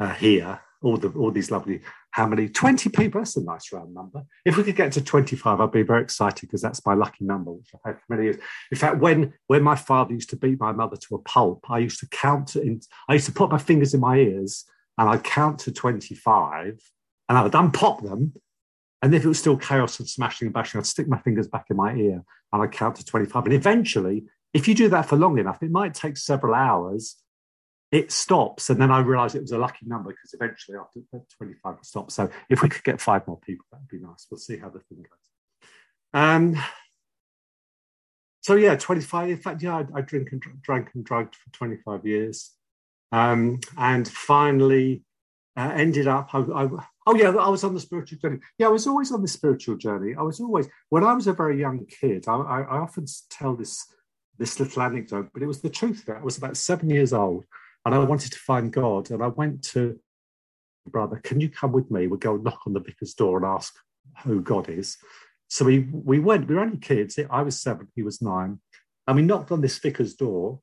uh, 0.00 0.14
here. 0.14 0.60
All 0.82 0.96
the 0.96 1.08
all 1.10 1.30
these 1.30 1.50
lovely 1.50 1.80
how 2.10 2.28
many 2.28 2.48
20 2.48 2.90
people 2.90 3.20
that's 3.20 3.36
a 3.36 3.42
nice 3.42 3.72
round 3.72 3.92
number 3.92 4.22
if 4.44 4.56
we 4.56 4.62
could 4.62 4.76
get 4.76 4.92
to 4.92 5.02
25 5.02 5.60
i'd 5.60 5.72
be 5.72 5.82
very 5.82 6.00
excited 6.00 6.42
because 6.42 6.62
that's 6.62 6.84
my 6.86 6.94
lucky 6.94 7.24
number 7.24 7.50
which 7.50 7.70
i've 7.74 7.80
had 7.84 7.96
for 7.98 8.04
many 8.10 8.24
years 8.24 8.36
in 8.70 8.78
fact 8.78 8.98
when 8.98 9.32
when 9.48 9.64
my 9.64 9.74
father 9.74 10.12
used 10.12 10.30
to 10.30 10.36
beat 10.36 10.60
my 10.60 10.70
mother 10.70 10.96
to 10.96 11.16
a 11.16 11.18
pulp 11.22 11.64
i 11.70 11.78
used 11.78 11.98
to 11.98 12.06
count 12.10 12.54
in 12.54 12.80
i 13.08 13.14
used 13.14 13.26
to 13.26 13.32
put 13.32 13.50
my 13.50 13.58
fingers 13.58 13.94
in 13.94 14.00
my 14.00 14.16
ears 14.16 14.64
and 14.98 15.08
i'd 15.08 15.24
count 15.24 15.58
to 15.60 15.72
25 15.72 16.80
and 17.28 17.38
i 17.38 17.42
would 17.42 17.52
unpop 17.52 18.02
them 18.02 18.32
And 19.04 19.14
if 19.14 19.22
it 19.22 19.28
was 19.28 19.38
still 19.38 19.58
chaos 19.58 20.00
and 20.00 20.08
smashing 20.08 20.46
and 20.46 20.54
bashing, 20.54 20.78
I'd 20.78 20.86
stick 20.86 21.06
my 21.06 21.18
fingers 21.18 21.46
back 21.46 21.66
in 21.68 21.76
my 21.76 21.94
ear 21.94 22.24
and 22.50 22.62
I'd 22.62 22.72
count 22.72 22.96
to 22.96 23.04
25. 23.04 23.44
And 23.44 23.52
eventually, 23.52 24.24
if 24.54 24.66
you 24.66 24.74
do 24.74 24.88
that 24.88 25.04
for 25.04 25.16
long 25.16 25.38
enough, 25.38 25.62
it 25.62 25.70
might 25.70 25.92
take 25.92 26.16
several 26.16 26.54
hours. 26.54 27.16
It 27.92 28.10
stops. 28.10 28.70
And 28.70 28.80
then 28.80 28.90
I 28.90 29.00
realized 29.00 29.34
it 29.34 29.42
was 29.42 29.52
a 29.52 29.58
lucky 29.58 29.84
number 29.84 30.08
because 30.08 30.32
eventually 30.32 30.78
after 30.78 31.00
25 31.36 31.74
it 31.74 31.84
stops. 31.84 32.14
So 32.14 32.30
if 32.48 32.62
we 32.62 32.70
could 32.70 32.82
get 32.82 32.98
five 32.98 33.26
more 33.28 33.38
people, 33.40 33.66
that'd 33.70 33.88
be 33.88 33.98
nice. 33.98 34.26
We'll 34.30 34.38
see 34.38 34.56
how 34.56 34.70
the 34.70 34.80
thing 34.80 35.02
goes. 35.02 35.68
Um, 36.14 36.56
so 38.40 38.54
yeah, 38.54 38.74
25. 38.74 39.28
In 39.28 39.36
fact, 39.36 39.62
yeah, 39.62 39.76
I, 39.76 39.98
I 39.98 40.00
drink 40.00 40.32
and 40.32 40.42
drank 40.62 40.88
and 40.94 41.04
drugged 41.04 41.36
for 41.36 41.50
25 41.52 42.06
years. 42.06 42.52
Um, 43.14 43.60
and 43.76 44.06
finally 44.08 45.02
uh, 45.56 45.72
ended 45.74 46.08
up, 46.08 46.34
I, 46.34 46.38
I, 46.40 46.68
oh 47.06 47.14
yeah, 47.14 47.30
I 47.30 47.48
was 47.48 47.64
on 47.64 47.74
the 47.74 47.80
spiritual 47.80 48.18
journey. 48.18 48.38
Yeah, 48.58 48.66
I 48.66 48.70
was 48.70 48.86
always 48.86 49.12
on 49.12 49.22
the 49.22 49.28
spiritual 49.28 49.76
journey. 49.76 50.14
I 50.18 50.22
was 50.22 50.40
always, 50.40 50.68
when 50.88 51.04
I 51.04 51.14
was 51.14 51.26
a 51.26 51.32
very 51.32 51.60
young 51.60 51.86
kid, 51.86 52.24
I, 52.26 52.34
I 52.34 52.78
often 52.78 53.06
tell 53.30 53.54
this, 53.54 53.84
this 54.38 54.58
little 54.58 54.82
anecdote, 54.82 55.28
but 55.32 55.42
it 55.42 55.46
was 55.46 55.60
the 55.60 55.70
truth 55.70 56.04
it. 56.08 56.16
I 56.20 56.22
was 56.22 56.38
about 56.38 56.56
seven 56.56 56.90
years 56.90 57.12
old 57.12 57.44
and 57.84 57.94
I 57.94 57.98
wanted 57.98 58.32
to 58.32 58.38
find 58.38 58.72
God. 58.72 59.10
And 59.10 59.22
I 59.22 59.28
went 59.28 59.62
to 59.74 60.00
brother, 60.90 61.20
can 61.22 61.40
you 61.40 61.48
come 61.48 61.72
with 61.72 61.90
me? 61.90 62.06
We'll 62.06 62.18
go 62.18 62.36
knock 62.36 62.62
on 62.66 62.72
the 62.72 62.80
vicar's 62.80 63.14
door 63.14 63.36
and 63.38 63.46
ask 63.46 63.74
who 64.24 64.40
God 64.40 64.68
is. 64.68 64.96
So 65.48 65.64
we 65.64 65.88
we 65.92 66.18
went. 66.18 66.48
We 66.48 66.54
were 66.54 66.62
only 66.62 66.78
kids. 66.78 67.18
I 67.30 67.42
was 67.42 67.60
seven. 67.60 67.88
He 67.94 68.02
was 68.02 68.20
nine, 68.20 68.60
and 69.06 69.16
we 69.16 69.22
knocked 69.22 69.52
on 69.52 69.60
this 69.60 69.78
vicar's 69.78 70.14
door. 70.14 70.60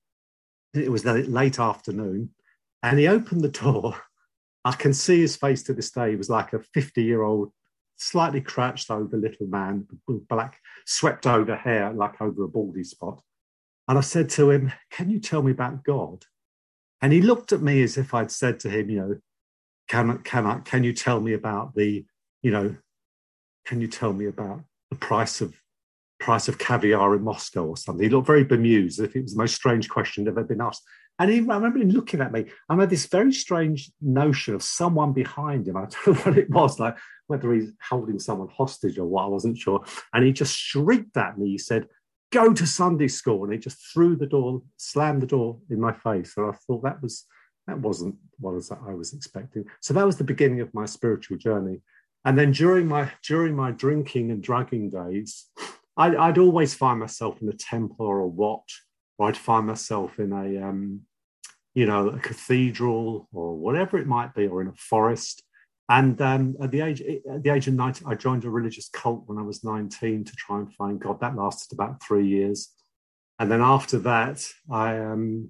It 0.73 0.91
was 0.91 1.05
late 1.05 1.59
afternoon, 1.59 2.31
and 2.83 2.99
he 2.99 3.07
opened 3.07 3.41
the 3.41 3.49
door. 3.49 3.95
I 4.65 4.73
can 4.73 4.93
see 4.93 5.21
his 5.21 5.35
face 5.35 5.63
to 5.63 5.73
this 5.73 5.89
day. 5.89 6.11
He 6.11 6.15
was 6.15 6.29
like 6.29 6.53
a 6.53 6.59
fifty-year-old, 6.59 7.51
slightly 7.97 8.41
crouched 8.41 8.91
over 8.91 9.17
little 9.17 9.47
man, 9.47 9.87
black 10.07 10.59
swept 10.85 11.25
over 11.25 11.55
hair 11.55 11.91
like 11.93 12.21
over 12.21 12.43
a 12.43 12.47
baldy 12.47 12.83
spot. 12.83 13.21
And 13.87 13.97
I 13.97 14.01
said 14.01 14.29
to 14.31 14.51
him, 14.51 14.71
"Can 14.91 15.09
you 15.09 15.19
tell 15.19 15.41
me 15.41 15.51
about 15.51 15.83
God?" 15.83 16.25
And 17.01 17.11
he 17.11 17.21
looked 17.21 17.51
at 17.51 17.63
me 17.63 17.81
as 17.81 17.97
if 17.97 18.13
I'd 18.13 18.29
said 18.29 18.59
to 18.61 18.69
him, 18.69 18.89
"You 18.91 18.99
know, 18.99 19.17
can 19.87 20.19
can 20.19 20.45
I 20.45 20.59
can 20.59 20.83
you 20.83 20.93
tell 20.93 21.19
me 21.19 21.33
about 21.33 21.73
the, 21.73 22.05
you 22.41 22.51
know, 22.51 22.75
can 23.65 23.81
you 23.81 23.87
tell 23.87 24.13
me 24.13 24.25
about 24.25 24.61
the 24.91 24.95
price 24.95 25.41
of 25.41 25.59
price 26.21 26.47
of 26.47 26.59
caviar 26.59 27.15
in 27.15 27.23
Moscow 27.23 27.65
or 27.65 27.75
something. 27.75 28.03
He 28.03 28.09
looked 28.09 28.27
very 28.27 28.43
bemused, 28.43 28.99
as 28.99 29.09
if 29.09 29.15
it 29.15 29.23
was 29.23 29.33
the 29.33 29.39
most 29.39 29.55
strange 29.55 29.89
question 29.89 30.27
ever 30.27 30.43
been 30.43 30.61
asked. 30.61 30.83
And 31.21 31.29
he, 31.29 31.37
I 31.37 31.53
remember 31.53 31.77
him 31.77 31.91
looking 31.91 32.19
at 32.19 32.31
me. 32.31 32.45
I 32.67 32.75
had 32.75 32.89
this 32.89 33.05
very 33.05 33.31
strange 33.31 33.91
notion 34.01 34.55
of 34.55 34.63
someone 34.63 35.13
behind 35.13 35.67
him. 35.67 35.77
I 35.77 35.81
don't 35.81 36.07
know 36.07 36.13
what 36.13 36.37
it 36.39 36.49
was, 36.49 36.79
like 36.79 36.97
whether 37.27 37.53
he's 37.53 37.71
holding 37.87 38.17
someone 38.17 38.47
hostage 38.49 38.97
or 38.97 39.05
what. 39.05 39.25
I 39.25 39.27
wasn't 39.27 39.59
sure. 39.59 39.85
And 40.13 40.25
he 40.25 40.31
just 40.31 40.57
shrieked 40.57 41.15
at 41.17 41.37
me. 41.37 41.49
He 41.51 41.59
said, 41.59 41.85
"Go 42.31 42.53
to 42.53 42.65
Sunday 42.65 43.07
school!" 43.07 43.43
And 43.43 43.53
he 43.53 43.59
just 43.59 43.77
threw 43.93 44.15
the 44.15 44.25
door, 44.25 44.63
slammed 44.77 45.21
the 45.21 45.27
door 45.27 45.59
in 45.69 45.79
my 45.79 45.93
face. 45.93 46.33
And 46.37 46.47
I 46.47 46.53
thought 46.53 46.81
that 46.81 47.03
was 47.03 47.27
that 47.67 47.77
wasn't 47.77 48.15
what 48.39 48.55
I 48.87 48.95
was 48.95 49.13
expecting. 49.13 49.65
So 49.79 49.93
that 49.93 50.07
was 50.07 50.17
the 50.17 50.23
beginning 50.23 50.61
of 50.61 50.73
my 50.73 50.87
spiritual 50.87 51.37
journey. 51.37 51.81
And 52.25 52.35
then 52.35 52.51
during 52.51 52.87
my 52.87 53.11
during 53.21 53.55
my 53.55 53.69
drinking 53.69 54.31
and 54.31 54.41
drugging 54.41 54.89
days, 54.89 55.51
I'd, 55.97 56.15
I'd 56.15 56.39
always 56.39 56.73
find 56.73 56.99
myself 56.99 57.39
in 57.43 57.49
a 57.49 57.53
temple 57.53 58.07
or 58.07 58.21
a 58.21 58.27
what, 58.27 58.63
or 59.19 59.27
I'd 59.27 59.37
find 59.37 59.67
myself 59.67 60.17
in 60.17 60.33
a 60.33 60.67
um, 60.67 61.01
you 61.73 61.85
know 61.85 62.09
a 62.09 62.19
cathedral 62.19 63.27
or 63.31 63.55
whatever 63.55 63.97
it 63.97 64.07
might 64.07 64.33
be, 64.33 64.47
or 64.47 64.61
in 64.61 64.67
a 64.67 64.75
forest. 64.75 65.43
And 65.89 66.21
um, 66.21 66.55
at 66.61 66.71
the 66.71 66.81
age 66.81 67.01
at 67.01 67.43
the 67.43 67.49
age 67.49 67.67
of 67.67 67.73
19, 67.73 68.07
I 68.07 68.15
joined 68.15 68.45
a 68.45 68.49
religious 68.49 68.89
cult 68.89 69.23
when 69.25 69.37
I 69.37 69.41
was 69.41 69.63
19 69.63 70.23
to 70.23 70.35
try 70.35 70.59
and 70.59 70.73
find 70.73 70.99
God. 70.99 71.19
That 71.19 71.35
lasted 71.35 71.73
about 71.73 72.01
three 72.01 72.27
years, 72.27 72.69
and 73.39 73.51
then 73.51 73.61
after 73.61 73.99
that, 73.99 74.45
I 74.71 74.99
um, 74.99 75.49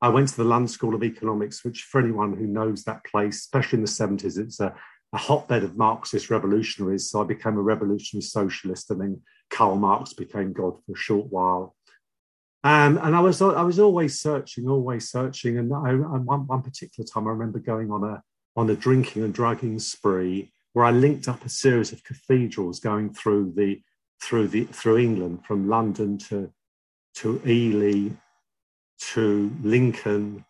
I 0.00 0.08
went 0.08 0.28
to 0.28 0.36
the 0.36 0.44
London 0.44 0.68
School 0.68 0.94
of 0.94 1.04
Economics, 1.04 1.64
which 1.64 1.82
for 1.82 2.00
anyone 2.00 2.36
who 2.36 2.46
knows 2.46 2.84
that 2.84 3.04
place, 3.04 3.36
especially 3.36 3.78
in 3.78 3.84
the 3.84 3.90
70s, 3.90 4.38
it's 4.38 4.60
a 4.60 4.74
a 5.12 5.18
hotbed 5.18 5.62
of 5.62 5.76
Marxist 5.76 6.30
revolutionaries. 6.30 7.10
So 7.10 7.20
I 7.20 7.24
became 7.24 7.56
a 7.56 7.62
revolutionary 7.62 8.22
socialist, 8.22 8.90
and 8.90 9.00
then 9.00 9.20
Karl 9.50 9.76
Marx 9.76 10.14
became 10.14 10.52
God 10.52 10.74
for 10.84 10.92
a 10.92 10.96
short 10.96 11.26
while. 11.30 11.74
Um, 12.64 12.98
and 13.02 13.16
I 13.16 13.20
was 13.20 13.42
I 13.42 13.62
was 13.62 13.80
always 13.80 14.20
searching, 14.20 14.68
always 14.68 15.10
searching. 15.10 15.58
And 15.58 15.72
I, 15.72 15.94
one, 15.94 16.46
one 16.46 16.62
particular 16.62 17.06
time, 17.06 17.26
I 17.26 17.30
remember 17.30 17.58
going 17.58 17.90
on 17.90 18.04
a 18.04 18.22
on 18.54 18.70
a 18.70 18.76
drinking 18.76 19.24
and 19.24 19.34
drugging 19.34 19.78
spree 19.78 20.52
where 20.72 20.84
I 20.84 20.90
linked 20.90 21.28
up 21.28 21.44
a 21.44 21.48
series 21.48 21.92
of 21.92 22.04
cathedrals 22.04 22.80
going 22.80 23.12
through 23.12 23.52
the 23.56 23.82
through 24.22 24.48
the 24.48 24.64
through 24.64 24.98
England, 24.98 25.44
from 25.44 25.68
London 25.68 26.18
to 26.18 26.52
to 27.16 27.42
Ely, 27.46 28.10
to 28.98 29.52
Lincoln, 29.62 30.44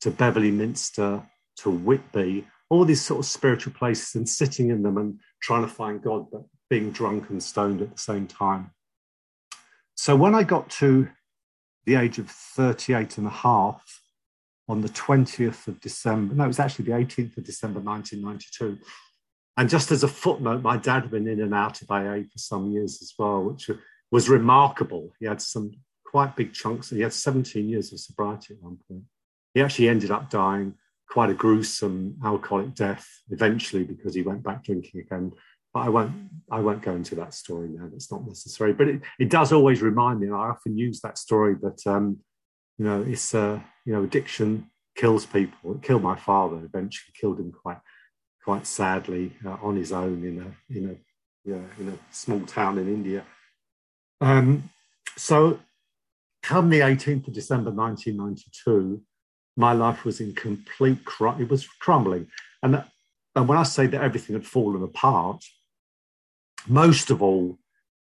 to 0.00 0.10
Beverley 0.10 0.50
Minster, 0.50 1.22
to 1.58 1.70
Whitby, 1.70 2.46
all 2.70 2.84
these 2.84 3.04
sort 3.04 3.20
of 3.20 3.26
spiritual 3.26 3.72
places 3.72 4.14
and 4.14 4.28
sitting 4.28 4.70
in 4.70 4.82
them 4.82 4.96
and 4.96 5.20
trying 5.42 5.62
to 5.62 5.68
find 5.68 6.02
God, 6.02 6.26
but 6.30 6.42
being 6.70 6.90
drunk 6.90 7.30
and 7.30 7.42
stoned 7.42 7.82
at 7.82 7.92
the 7.92 8.00
same 8.00 8.26
time. 8.26 8.70
So 9.94 10.16
when 10.16 10.34
I 10.34 10.42
got 10.42 10.70
to 10.70 11.08
the 11.86 11.94
age 11.94 12.18
of 12.18 12.30
38 12.30 13.18
and 13.18 13.26
a 13.26 13.30
half, 13.30 14.02
on 14.68 14.82
the 14.82 14.88
20th 14.88 15.66
of 15.66 15.80
December, 15.80 16.34
no, 16.34 16.44
it 16.44 16.48
was 16.48 16.60
actually 16.60 16.84
the 16.84 16.92
18th 16.92 17.38
of 17.38 17.44
December 17.44 17.80
1992. 17.80 18.78
And 19.56 19.68
just 19.68 19.90
as 19.90 20.04
a 20.04 20.08
footnote, 20.08 20.62
my 20.62 20.76
dad 20.76 21.02
had 21.02 21.10
been 21.10 21.26
in 21.26 21.40
and 21.40 21.54
out 21.54 21.80
of 21.80 21.90
AA 21.90 22.22
for 22.30 22.38
some 22.38 22.70
years 22.70 23.00
as 23.02 23.14
well, 23.18 23.42
which 23.42 23.70
was 24.10 24.28
remarkable. 24.28 25.12
He 25.18 25.26
had 25.26 25.40
some 25.40 25.72
quite 26.04 26.36
big 26.36 26.52
chunks. 26.52 26.90
He 26.90 27.00
had 27.00 27.12
17 27.12 27.68
years 27.68 27.92
of 27.92 28.00
sobriety 28.00 28.54
at 28.54 28.62
one 28.62 28.78
point. 28.88 29.04
He 29.54 29.62
actually 29.62 29.88
ended 29.88 30.10
up 30.10 30.30
dying 30.30 30.74
quite 31.08 31.30
a 31.30 31.34
gruesome 31.34 32.16
alcoholic 32.24 32.74
death 32.74 33.08
eventually 33.30 33.84
because 33.84 34.14
he 34.14 34.22
went 34.22 34.42
back 34.42 34.64
drinking 34.64 35.00
again. 35.00 35.32
But 35.78 35.86
I 35.86 35.90
won't 35.90 36.12
I 36.50 36.58
won't 36.58 36.82
go 36.82 36.92
into 36.92 37.14
that 37.14 37.34
story 37.34 37.68
now. 37.68 37.88
That's 37.88 38.10
not 38.10 38.26
necessary. 38.26 38.72
But 38.72 38.88
it, 38.88 39.02
it 39.20 39.30
does 39.30 39.52
always 39.52 39.80
remind 39.80 40.18
me, 40.18 40.26
and 40.26 40.34
I 40.34 40.48
often 40.48 40.76
use 40.76 41.00
that 41.02 41.18
story 41.18 41.54
that 41.62 41.86
um, 41.86 42.18
you 42.78 42.84
know 42.84 43.02
it's 43.02 43.32
uh, 43.32 43.60
you 43.84 43.92
know 43.92 44.02
addiction 44.02 44.68
kills 44.96 45.24
people. 45.24 45.74
It 45.74 45.82
killed 45.82 46.02
my 46.02 46.16
father. 46.16 46.56
Eventually 46.64 47.12
killed 47.20 47.38
him 47.38 47.52
quite 47.52 47.78
quite 48.42 48.66
sadly 48.66 49.34
uh, 49.46 49.56
on 49.62 49.76
his 49.76 49.92
own 49.92 50.24
in 50.24 50.40
a 50.40 50.76
in 50.76 50.90
a 50.90 50.96
yeah, 51.48 51.62
in 51.78 51.90
a 51.90 51.98
small 52.12 52.40
town 52.40 52.78
in 52.78 52.88
India. 52.88 53.22
Um, 54.20 54.70
so 55.16 55.60
come 56.42 56.70
the 56.70 56.80
18th 56.80 57.28
of 57.28 57.34
December 57.34 57.70
1992, 57.70 59.00
my 59.56 59.72
life 59.72 60.04
was 60.04 60.20
in 60.20 60.34
complete 60.34 61.04
cr- 61.04 61.40
it 61.40 61.48
was 61.48 61.68
crumbling 61.80 62.26
and 62.62 62.82
and 63.34 63.48
when 63.48 63.58
i 63.58 63.62
say 63.64 63.86
that 63.88 64.02
everything 64.02 64.34
had 64.34 64.46
fallen 64.46 64.82
apart 64.82 65.44
most 66.68 67.10
of 67.10 67.22
all 67.22 67.58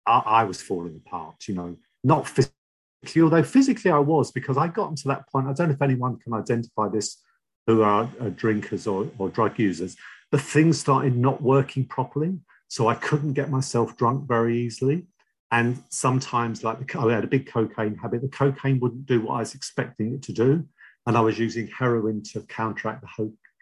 I, 0.06 0.20
I, 0.26 0.44
was 0.44 0.62
falling 0.62 1.02
apart 1.06 1.48
you 1.48 1.56
know 1.56 1.78
not 2.04 2.28
physically 2.28 3.22
although 3.22 3.44
physically 3.44 3.92
i 3.92 4.00
was 4.00 4.32
because 4.32 4.58
i 4.58 4.68
gotten 4.68 4.96
to 4.98 5.08
that 5.10 5.30
point 5.30 5.48
i 5.48 5.54
don't 5.54 5.70
know 5.70 5.74
if 5.74 5.82
anyone 5.82 6.18
can 6.18 6.34
identify 6.34 6.90
this 6.90 7.18
who 7.68 7.84
are, 7.84 8.06
drinkers 8.36 8.88
or, 8.88 9.10
or 9.18 9.30
drug 9.30 9.60
users 9.60 9.96
but 10.32 10.42
things 10.42 10.80
started 10.80 11.16
not 11.16 11.42
working 11.42 11.86
properly 11.86 12.38
so 12.68 12.88
i 12.88 12.96
couldn't 12.96 13.34
get 13.34 13.50
myself 13.50 13.96
drunk 13.98 14.28
very 14.28 14.58
easily. 14.58 15.06
And 15.50 15.82
sometimes 15.90 16.66
like 16.66 16.94
i 16.94 17.14
had 17.14 17.24
a 17.24 17.28
big 17.28 17.48
cocaine 17.48 17.96
habit. 17.96 18.22
The 18.22 18.28
cocaine 18.28 18.82
wouldn't 18.82 19.06
do 19.06 19.22
what 19.22 19.36
i 19.36 19.40
was 19.40 19.56
expecting 19.56 20.14
it 20.14 20.22
to 20.24 20.34
do 20.34 20.66
and 21.08 21.16
I 21.18 21.22
was 21.22 21.40
using 21.40 21.68
heroin 21.68 22.22
to 22.34 22.42
counteract 22.42 23.02
the 23.02 23.08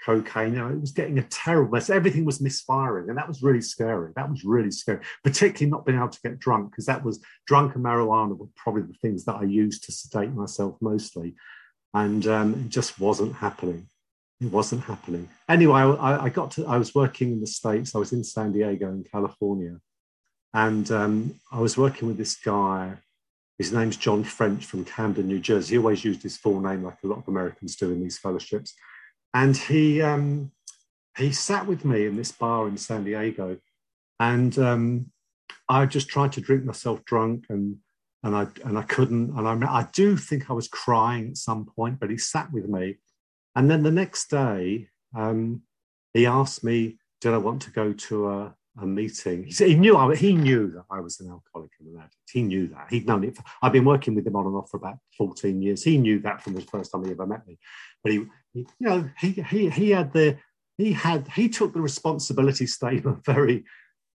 cocaine. 0.06 0.56
It 0.56 0.82
was 0.82 0.92
getting 0.92 1.18
a 1.18 1.24
terrible 1.24 1.72
mess. 1.72 1.90
Everything 1.90 2.26
was 2.26 2.42
misfiring, 2.42 3.10
and 3.10 3.18
that 3.18 3.28
was 3.28 3.42
really 3.42 3.62
scary. 3.62 4.12
That 4.16 4.30
was 4.30 4.44
really 4.44 4.72
scary, 4.72 5.00
particularly 5.24 5.72
not 5.72 5.86
being 5.86 5.98
able 5.98 6.10
to 6.10 6.22
get 6.22 6.40
drunk 6.40 6.72
because 6.72 6.86
that 6.86 7.04
was 7.04 7.24
drunk 7.48 7.76
and 7.76 7.84
marijuana 7.84 8.38
were 8.38 8.48
probably 8.56 8.84
the 8.84 8.94
things 9.02 9.26
that 9.26 9.36
I 9.36 9.44
used 9.44 9.84
to 9.86 9.92
sedate 9.92 10.32
myself 10.32 10.78
mostly, 10.82 11.36
and 11.94 12.26
um, 12.28 12.54
it 12.54 12.70
just 12.70 13.00
wasn't 13.00 13.36
happening. 13.36 13.88
It 14.42 14.52
wasn't 14.52 14.84
happening. 14.84 15.30
Anyway, 15.48 15.80
I, 15.80 16.26
I, 16.26 16.30
got 16.30 16.52
to. 16.52 16.66
I 16.66 16.78
was 16.78 16.94
working 16.94 17.32
in 17.32 17.42
the 17.42 17.48
states. 17.48 17.96
I 17.96 18.00
was 18.00 18.12
in 18.12 18.24
San 18.24 18.52
Diego 18.52 18.90
in 18.90 19.04
California, 19.04 19.80
and 20.54 20.90
um, 20.92 21.40
I 21.52 21.60
was 21.60 21.78
working 21.78 22.08
with 22.08 22.18
this 22.18 22.36
guy 22.36 22.98
his 23.58 23.72
name's 23.72 23.96
John 23.96 24.24
French 24.24 24.66
from 24.66 24.84
Camden, 24.84 25.28
New 25.28 25.40
Jersey. 25.40 25.76
He 25.76 25.78
always 25.78 26.04
used 26.04 26.24
his 26.24 26.38
full 26.38 26.60
name, 26.60 26.84
like 26.84 26.98
a 27.04 27.08
lot 27.08 27.20
of 27.20 27.28
Americans 27.28 27.76
do 27.76 27.92
in 27.92 28.02
these 28.02 28.18
fellowships. 28.18 28.74
And 29.36 29.58
he 29.58 30.02
um, 30.02 30.52
he 31.18 31.34
sat 31.34 31.68
with 31.68 31.84
me 31.84 32.06
in 32.06 32.16
this 32.16 32.32
bar 32.32 32.70
in 32.70 32.78
San 32.78 33.04
Diego, 33.04 33.58
and 34.18 34.58
um, 34.58 35.12
I 35.68 35.86
just 35.88 36.08
tried 36.08 36.32
to 36.34 36.42
drink 36.42 36.64
myself 36.64 37.04
drunk, 37.04 37.48
and 37.50 37.76
and 38.24 38.34
I 38.34 38.48
and 38.64 38.78
I 38.78 38.84
couldn't. 38.84 39.38
And 39.38 39.46
I 39.46 39.80
I 39.80 39.88
do 39.92 40.16
think 40.16 40.50
I 40.50 40.54
was 40.54 40.70
crying 40.70 41.32
at 41.32 41.38
some 41.38 41.66
point, 41.66 42.00
but 42.00 42.10
he 42.10 42.18
sat 42.18 42.54
with 42.54 42.70
me, 42.70 42.96
and 43.58 43.70
then 43.70 43.84
the 43.84 43.92
next 43.92 44.30
day 44.30 44.88
um, 45.14 45.64
he 46.14 46.26
asked 46.26 46.64
me, 46.64 46.98
did 47.20 47.34
I 47.34 47.38
want 47.38 47.62
to 47.64 47.72
go 47.72 47.92
to 47.92 48.30
a 48.30 48.56
a 48.82 48.86
meeting. 48.86 49.44
He, 49.46 49.52
said, 49.52 49.70
he 49.70 49.76
knew 49.76 49.96
I, 49.96 50.16
he 50.16 50.34
knew 50.34 50.70
that 50.72 50.84
I 50.92 51.00
was 51.00 51.20
an 51.20 51.30
alcoholic 51.30 51.72
and 51.80 51.90
an 51.90 52.00
addict. 52.00 52.16
He 52.30 52.42
knew 52.42 52.68
that. 52.68 52.88
He'd 52.90 53.08
known 53.08 53.24
it. 53.24 53.36
For, 53.36 53.44
I've 53.62 53.72
been 53.72 53.86
working 53.86 54.16
with 54.16 54.28
him 54.28 54.36
on 54.36 54.46
and 54.46 54.56
off 54.56 54.70
for 54.70 54.78
about 54.78 54.98
14 55.18 55.62
years. 55.62 55.84
He 55.84 55.98
knew 55.98 56.20
that 56.20 56.42
from 56.42 56.54
the 56.56 56.62
first 56.62 56.92
time 56.92 57.06
he 57.06 57.12
ever 57.12 57.26
met 57.26 57.48
me. 57.48 57.58
But 58.04 58.12
he, 58.12 58.18
he 58.18 58.26
you 58.56 58.66
know, 58.80 59.10
he, 59.20 59.32
he, 59.32 59.70
he 59.70 59.90
had 59.92 60.14
the, 60.14 60.38
he 60.78 60.94
had, 60.94 61.28
he 61.30 61.50
took 61.50 61.74
the 61.74 61.82
responsibility 61.82 62.68
statement 62.68 63.26
very, 63.26 63.66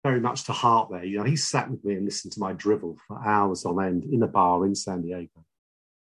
very 0.03 0.21
much 0.21 0.45
to 0.45 0.53
heart 0.53 0.91
there. 0.91 1.05
You 1.05 1.19
know, 1.19 1.25
he 1.25 1.37
sat 1.37 1.71
with 1.71 1.85
me 1.85 1.95
and 1.95 2.05
listened 2.05 2.33
to 2.33 2.41
my 2.41 2.53
drivel 2.53 2.97
for 3.07 3.23
hours 3.25 3.65
on 3.65 3.85
end 3.85 4.05
in 4.05 4.23
a 4.23 4.29
bar 4.29 4.65
in 4.67 4.75
San 4.75 5.03
Diego. 5.03 5.45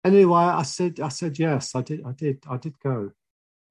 Anyway, 0.05 0.39
I 0.39 0.63
said, 0.63 1.01
I 1.01 1.09
said, 1.09 1.39
yes, 1.39 1.75
I 1.75 1.83
did, 1.83 2.03
I 2.07 2.13
did, 2.13 2.45
I 2.49 2.57
did 2.59 2.79
go. 2.79 3.11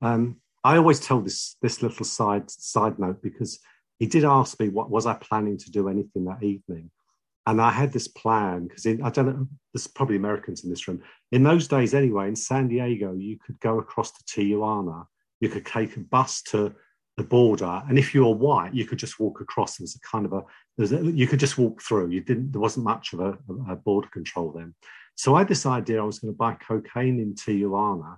Um, 0.01 0.37
I 0.65 0.77
always 0.77 0.99
tell 0.99 1.21
this 1.21 1.55
this 1.61 1.83
little 1.83 2.05
side 2.05 2.49
side 2.49 2.97
note 2.97 3.21
because 3.21 3.59
he 3.99 4.07
did 4.07 4.25
ask 4.25 4.59
me 4.59 4.67
what 4.69 4.89
was 4.89 5.05
I 5.05 5.13
planning 5.13 5.57
to 5.59 5.71
do 5.71 5.87
anything 5.87 6.25
that 6.25 6.43
evening, 6.43 6.89
and 7.45 7.61
I 7.61 7.71
had 7.71 7.91
this 7.91 8.07
plan 8.07 8.67
because 8.67 8.85
I 8.85 9.09
don't 9.09 9.25
know. 9.25 9.47
There's 9.73 9.87
probably 9.87 10.15
Americans 10.15 10.63
in 10.63 10.69
this 10.69 10.87
room. 10.87 11.01
In 11.31 11.43
those 11.43 11.67
days, 11.67 11.93
anyway, 11.93 12.27
in 12.27 12.35
San 12.35 12.67
Diego, 12.67 13.13
you 13.13 13.37
could 13.37 13.59
go 13.59 13.79
across 13.79 14.11
to 14.11 14.23
Tijuana. 14.23 15.05
You 15.41 15.49
could 15.49 15.65
take 15.65 15.95
a 15.97 15.99
bus 15.99 16.41
to 16.43 16.73
the 17.17 17.23
border, 17.23 17.83
and 17.87 17.97
if 17.97 18.13
you 18.13 18.25
were 18.25 18.35
white, 18.35 18.73
you 18.73 18.85
could 18.85 18.99
just 18.99 19.19
walk 19.19 19.41
across. 19.41 19.77
There 19.77 19.83
was 19.83 19.95
a 19.95 19.99
kind 19.99 20.25
of 20.25 20.33
a, 20.33 20.43
a 20.79 21.11
you 21.11 21.27
could 21.27 21.39
just 21.39 21.57
walk 21.57 21.81
through. 21.81 22.09
You 22.09 22.21
didn't. 22.21 22.51
There 22.51 22.61
wasn't 22.61 22.85
much 22.85 23.13
of 23.13 23.19
a, 23.19 23.37
a 23.69 23.75
border 23.75 24.09
control 24.09 24.51
then. 24.51 24.73
So 25.15 25.35
I 25.35 25.39
had 25.39 25.47
this 25.47 25.65
idea 25.65 26.01
I 26.01 26.05
was 26.05 26.19
going 26.19 26.33
to 26.33 26.37
buy 26.37 26.53
cocaine 26.55 27.19
in 27.19 27.35
Tijuana 27.35 28.17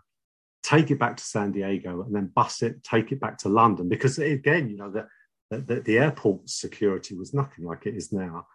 take 0.67 0.91
it 0.91 0.99
back 0.99 1.15
to 1.15 1.23
San 1.23 1.51
Diego, 1.53 2.03
and 2.03 2.13
then 2.13 2.31
bus 2.35 2.61
it, 2.61 2.83
take 2.83 3.13
it 3.13 3.21
back 3.21 3.37
to 3.37 3.49
London. 3.49 3.87
Because 3.87 4.19
again, 4.19 4.69
you 4.69 4.75
know, 4.75 4.91
the, 4.91 5.07
the, 5.49 5.79
the 5.79 5.97
airport 5.97 6.49
security 6.49 7.15
was 7.15 7.33
nothing 7.33 7.63
like 7.63 7.85
it 7.85 7.95
is 7.95 8.11
now. 8.11 8.45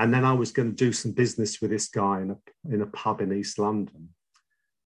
And 0.00 0.14
then 0.14 0.24
I 0.24 0.32
was 0.32 0.50
going 0.50 0.70
to 0.70 0.74
do 0.74 0.92
some 0.92 1.12
business 1.12 1.60
with 1.60 1.70
this 1.70 1.88
guy 1.88 2.22
in 2.22 2.30
a, 2.30 2.74
in 2.74 2.80
a 2.80 2.86
pub 2.86 3.20
in 3.20 3.34
East 3.34 3.58
London. 3.58 4.08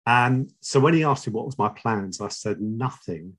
And 0.05 0.53
so 0.61 0.79
when 0.81 0.93
he 0.93 1.03
asked 1.03 1.27
me 1.27 1.33
what 1.33 1.47
was 1.47 1.57
my 1.57 1.71
plans, 1.71 2.21
I 2.21 2.29
said 2.29 2.61
nothing. 2.61 3.33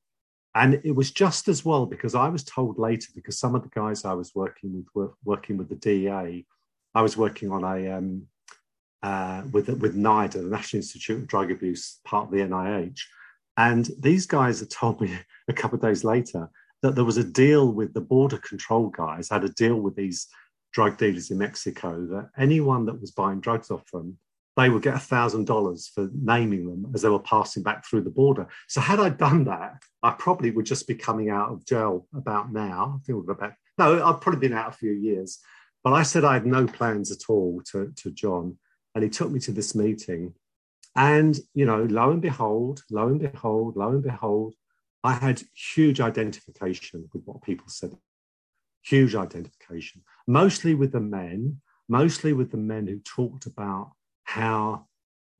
And 0.55 0.81
it 0.83 0.95
was 0.95 1.11
just 1.11 1.47
as 1.47 1.63
well 1.63 1.85
because 1.85 2.15
I 2.15 2.27
was 2.27 2.43
told 2.43 2.79
later, 2.79 3.09
because 3.13 3.37
some 3.37 3.53
of 3.53 3.61
the 3.61 3.69
guys 3.69 4.03
I 4.03 4.13
was 4.13 4.33
working 4.33 4.73
with 4.73 4.87
were 4.95 5.13
working 5.23 5.57
with 5.57 5.69
the 5.69 5.75
DEA. 5.75 6.43
I 6.95 7.01
was 7.03 7.15
working 7.15 7.51
on 7.51 7.63
a 7.63 7.91
um, 7.91 8.23
uh, 9.03 9.43
with 9.51 9.69
with 9.69 9.95
NIDA, 9.95 10.41
the 10.41 10.49
National 10.49 10.79
Institute 10.79 11.19
of 11.19 11.27
Drug 11.27 11.51
Abuse, 11.51 11.99
part 12.03 12.25
of 12.25 12.31
the 12.31 12.39
NIH, 12.39 12.99
and 13.57 13.87
these 13.99 14.25
guys 14.25 14.59
had 14.59 14.71
told 14.71 14.99
me 14.99 15.15
a 15.47 15.53
couple 15.53 15.75
of 15.75 15.83
days 15.83 16.03
later 16.03 16.49
that 16.81 16.95
there 16.95 17.05
was 17.05 17.17
a 17.17 17.23
deal 17.23 17.71
with 17.71 17.93
the 17.93 18.01
border 18.01 18.39
control 18.39 18.89
guys, 18.89 19.29
had 19.29 19.43
a 19.43 19.49
deal 19.49 19.75
with 19.75 19.95
these 19.95 20.27
drug 20.71 20.97
dealers 20.97 21.31
in 21.31 21.37
Mexico 21.37 22.05
that 22.11 22.29
anyone 22.37 22.85
that 22.85 22.99
was 22.99 23.11
buying 23.11 23.39
drugs 23.39 23.71
off 23.71 23.89
them, 23.91 24.17
they 24.57 24.69
would 24.69 24.83
get 24.83 24.95
a 24.95 24.99
thousand 24.99 25.45
dollars 25.45 25.89
for 25.93 26.09
naming 26.13 26.65
them 26.65 26.91
as 26.93 27.01
they 27.01 27.09
were 27.09 27.19
passing 27.19 27.63
back 27.63 27.85
through 27.85 28.01
the 28.01 28.09
border. 28.09 28.47
So 28.67 28.81
had 28.81 28.99
I 28.99 29.09
done 29.09 29.45
that, 29.45 29.81
I 30.03 30.11
probably 30.11 30.51
would 30.51 30.65
just 30.65 30.87
be 30.87 30.95
coming 30.95 31.29
out 31.29 31.51
of 31.51 31.65
jail 31.65 32.07
about 32.13 32.51
now. 32.51 32.99
I 32.99 33.05
think 33.05 33.29
about 33.29 33.53
no, 33.77 34.05
I've 34.05 34.19
probably 34.19 34.41
been 34.41 34.57
out 34.57 34.73
a 34.73 34.77
few 34.77 34.91
years. 34.91 35.39
But 35.83 35.93
I 35.93 36.03
said 36.03 36.25
I 36.25 36.33
had 36.33 36.45
no 36.45 36.67
plans 36.67 37.09
at 37.11 37.29
all 37.29 37.61
to, 37.71 37.93
to 37.95 38.11
John. 38.11 38.57
And 38.93 39.03
he 39.03 39.09
took 39.09 39.31
me 39.31 39.39
to 39.41 39.51
this 39.53 39.73
meeting 39.75 40.33
and, 40.95 41.39
you 41.53 41.65
know, 41.65 41.83
lo 41.83 42.11
and 42.11 42.21
behold, 42.21 42.83
lo 42.89 43.07
and 43.07 43.19
behold, 43.19 43.77
lo 43.77 43.89
and 43.89 44.03
behold, 44.03 44.55
I 45.03 45.13
had 45.13 45.41
huge 45.53 46.01
identification 46.01 47.09
with 47.13 47.23
what 47.25 47.41
people 47.41 47.67
said. 47.69 47.95
Huge 48.83 49.15
identification, 49.15 50.01
mostly 50.27 50.73
with 50.73 50.91
the 50.91 50.99
men, 50.99 51.61
mostly 51.87 52.33
with 52.33 52.51
the 52.51 52.57
men 52.57 52.87
who 52.87 52.99
talked 52.99 53.45
about 53.45 53.91
how 54.23 54.85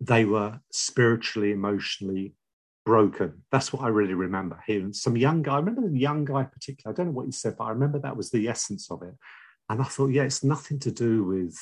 they 0.02 0.26
were 0.26 0.60
spiritually, 0.72 1.52
emotionally 1.52 2.34
broken. 2.86 3.44
That's 3.52 3.72
what 3.72 3.84
I 3.84 3.90
really 3.90 4.14
remember 4.14 4.62
hearing. 4.66 4.94
Some 4.94 5.16
young 5.16 5.42
guy, 5.42 5.54
I 5.54 5.60
remember 5.60 5.88
the 5.88 5.98
young 5.98 6.26
guy 6.26 6.44
particularly, 6.44 6.94
I 6.94 6.98
don't 6.98 7.08
know 7.08 7.18
what 7.18 7.26
he 7.26 7.32
said, 7.32 7.56
but 7.58 7.66
I 7.66 7.70
remember 7.70 8.00
that 8.00 8.18
was 8.18 8.32
the 8.32 8.48
essence 8.48 8.90
of 8.90 9.04
it. 9.04 9.14
And 9.70 9.82
I 9.82 9.86
thought, 9.86 10.08
yeah, 10.08 10.24
it's 10.24 10.44
nothing 10.44 10.80
to 10.80 10.92
do 10.92 11.24
with 11.24 11.56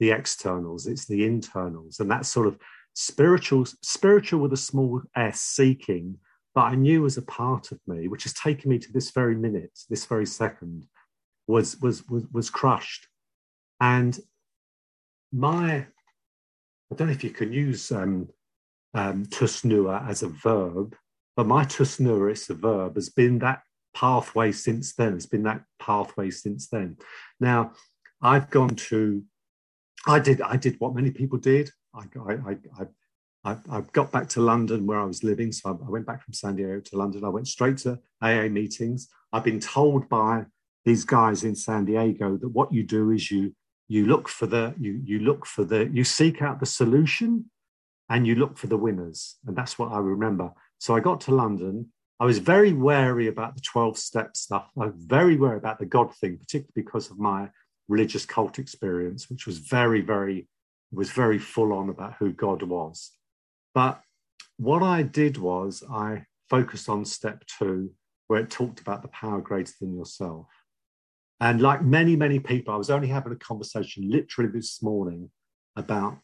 the 0.00 0.10
externals, 0.10 0.86
it's 0.86 1.06
the 1.06 1.24
internals. 1.24 2.00
And 2.00 2.10
that 2.10 2.26
sort 2.26 2.46
of 2.46 2.58
spiritual, 2.94 3.66
spiritual 3.82 4.40
with 4.40 4.52
a 4.52 4.56
small 4.56 5.02
s, 5.14 5.40
seeking, 5.40 6.18
but 6.54 6.62
I 6.62 6.74
knew 6.74 7.04
as 7.04 7.18
a 7.18 7.22
part 7.22 7.70
of 7.72 7.78
me, 7.86 8.08
which 8.08 8.22
has 8.22 8.32
taken 8.32 8.70
me 8.70 8.78
to 8.78 8.92
this 8.92 9.10
very 9.10 9.36
minute, 9.36 9.78
this 9.90 10.06
very 10.06 10.24
second, 10.24 10.86
was 11.46 11.80
was 11.80 12.06
was, 12.08 12.24
was 12.32 12.50
crushed. 12.50 13.08
And 13.80 14.18
my, 15.32 15.86
I 16.90 16.94
don't 16.94 17.08
know 17.08 17.12
if 17.12 17.24
you 17.24 17.30
can 17.30 17.52
use 17.52 17.92
um, 17.92 18.28
um, 18.94 19.26
tusnua 19.26 20.08
as 20.08 20.22
a 20.22 20.28
verb, 20.28 20.96
but 21.36 21.46
my 21.46 21.64
tusnua, 21.64 22.30
it's 22.30 22.48
a 22.48 22.54
verb, 22.54 22.94
has 22.94 23.10
been 23.10 23.38
that 23.40 23.62
pathway 23.94 24.52
since 24.52 24.94
then. 24.94 25.14
It's 25.14 25.26
been 25.26 25.42
that 25.42 25.62
pathway 25.78 26.30
since 26.30 26.68
then. 26.68 26.96
Now, 27.40 27.72
I've 28.22 28.50
gone 28.50 28.76
to, 28.76 29.22
I 30.06 30.18
did, 30.20 30.40
I 30.40 30.56
did 30.56 30.76
what 30.78 30.94
many 30.94 31.10
people 31.10 31.38
did. 31.38 31.70
I, 31.94 32.04
I, 32.28 32.56
I, 32.78 32.86
I, 33.44 33.56
I 33.70 33.80
got 33.92 34.10
back 34.10 34.28
to 34.30 34.40
London 34.40 34.86
where 34.86 35.00
I 35.00 35.04
was 35.04 35.22
living. 35.22 35.52
So 35.52 35.70
I, 35.70 35.86
I 35.86 35.90
went 35.90 36.06
back 36.06 36.22
from 36.22 36.34
San 36.34 36.56
Diego 36.56 36.80
to 36.80 36.96
London. 36.96 37.24
I 37.24 37.28
went 37.28 37.48
straight 37.48 37.78
to 37.78 37.98
AA 38.22 38.48
meetings. 38.48 39.08
I've 39.32 39.44
been 39.44 39.60
told 39.60 40.08
by 40.08 40.46
these 40.86 41.04
guys 41.04 41.44
in 41.44 41.54
San 41.54 41.84
Diego 41.84 42.38
that 42.38 42.48
what 42.48 42.72
you 42.72 42.82
do 42.82 43.10
is 43.10 43.30
you 43.30 43.54
you 43.88 44.06
look 44.06 44.28
for 44.28 44.46
the 44.46 44.74
you 44.80 45.00
you 45.04 45.18
look 45.18 45.44
for 45.44 45.64
the 45.64 45.88
you 45.92 46.04
seek 46.04 46.40
out 46.40 46.58
the 46.58 46.66
solution 46.66 47.50
and 48.08 48.26
you 48.26 48.34
look 48.34 48.56
for 48.56 48.68
the 48.68 48.76
winners 48.76 49.36
and 49.46 49.54
that's 49.56 49.78
what 49.78 49.92
i 49.92 49.98
remember 49.98 50.50
so 50.78 50.96
i 50.96 50.98
got 50.98 51.20
to 51.20 51.32
london 51.32 51.86
i 52.18 52.24
was 52.24 52.38
very 52.38 52.72
wary 52.72 53.28
about 53.28 53.54
the 53.54 53.60
12 53.60 53.96
step 53.96 54.36
stuff 54.36 54.68
i 54.76 54.86
was 54.86 54.94
very 54.96 55.36
wary 55.36 55.56
about 55.56 55.78
the 55.78 55.86
god 55.86 56.12
thing 56.16 56.36
particularly 56.36 56.72
because 56.74 57.12
of 57.12 57.18
my 57.20 57.48
religious 57.86 58.26
cult 58.26 58.58
experience 58.58 59.30
which 59.30 59.46
was 59.46 59.58
very 59.58 60.00
very 60.00 60.48
was 60.92 61.10
very 61.10 61.38
full 61.38 61.72
on 61.72 61.88
about 61.88 62.14
who 62.18 62.32
God 62.32 62.62
was. 62.62 63.12
But 63.74 64.00
what 64.56 64.82
I 64.82 65.02
did 65.02 65.36
was 65.36 65.82
I 65.90 66.24
focused 66.48 66.88
on 66.88 67.04
step 67.04 67.44
two, 67.58 67.90
where 68.28 68.40
it 68.40 68.50
talked 68.50 68.80
about 68.80 69.02
the 69.02 69.08
power 69.08 69.40
greater 69.40 69.72
than 69.80 69.96
yourself. 69.96 70.46
And 71.40 71.60
like 71.60 71.82
many, 71.82 72.16
many 72.16 72.38
people, 72.40 72.72
I 72.72 72.78
was 72.78 72.90
only 72.90 73.08
having 73.08 73.32
a 73.32 73.36
conversation 73.36 74.10
literally 74.10 74.50
this 74.50 74.82
morning 74.82 75.30
about 75.76 76.18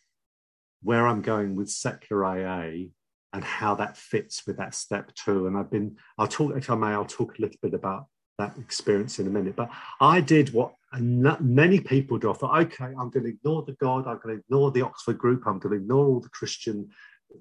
where 0.83 1.07
I'm 1.07 1.23
going 1.23 1.55
with 1.55 1.71
secular 1.71 2.25
AA 2.25 2.87
and 3.35 3.45
how 3.45 3.75
that 3.77 3.97
fits 3.97 4.47
with 4.47 4.57
that 4.57 4.75
step 4.75 5.13
two. 5.15 5.47
And 5.47 5.57
I've 5.57 5.71
been, 5.71 5.97
I'll 6.19 6.27
talk, 6.27 6.57
if 6.57 6.71
I 6.71 6.75
may, 6.75 6.89
I'll 6.89 7.05
talk 7.05 7.39
a 7.39 7.43
little 7.43 7.59
bit 7.63 7.75
about 7.75 8.07
that 8.39 8.57
experience 8.59 9.19
in 9.19 9.27
a 9.27 9.31
minute. 9.31 9.57
But 9.57 9.71
I 10.01 10.21
did 10.21 10.53
what 10.53 10.75
many 11.01 11.81
people 11.81 12.19
do. 12.19 12.31
I 12.31 12.35
thought, 12.35 12.61
okay, 12.63 12.85
I'm 12.85 13.11
going 13.11 13.25
to 13.25 13.31
ignore 13.31 13.63
the 13.63 13.73
God, 13.73 14.07
I'm 14.07 14.19
going 14.23 14.37
to 14.37 14.43
ignore 14.43 14.71
the 14.71 14.83
Oxford 14.83 15.19
group, 15.19 15.47
I'm 15.47 15.59
going 15.59 15.77
to 15.77 15.83
ignore 15.83 16.07
all 16.07 16.21
the 16.21 16.29
Christian 16.31 16.89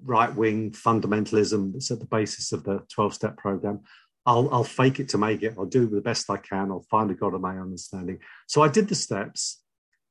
right 0.04 0.34
wing 0.34 0.70
fundamentalism 0.70 1.72
that's 1.72 1.90
at 1.90 2.00
the 2.00 2.06
basis 2.06 2.52
of 2.52 2.64
the 2.64 2.82
12 2.94 3.14
step 3.14 3.36
program. 3.36 3.80
I'll, 4.24 4.52
I'll 4.52 4.64
fake 4.64 5.00
it 5.00 5.08
to 5.10 5.18
make 5.18 5.42
it. 5.42 5.54
I'll 5.58 5.66
do 5.66 5.86
the 5.86 6.00
best 6.00 6.30
I 6.30 6.36
can. 6.36 6.70
I'll 6.70 6.86
find 6.90 7.10
a 7.10 7.14
God 7.14 7.34
of 7.34 7.40
my 7.40 7.58
understanding. 7.58 8.18
So 8.46 8.62
I 8.62 8.68
did 8.68 8.88
the 8.88 8.94
steps. 8.94 9.60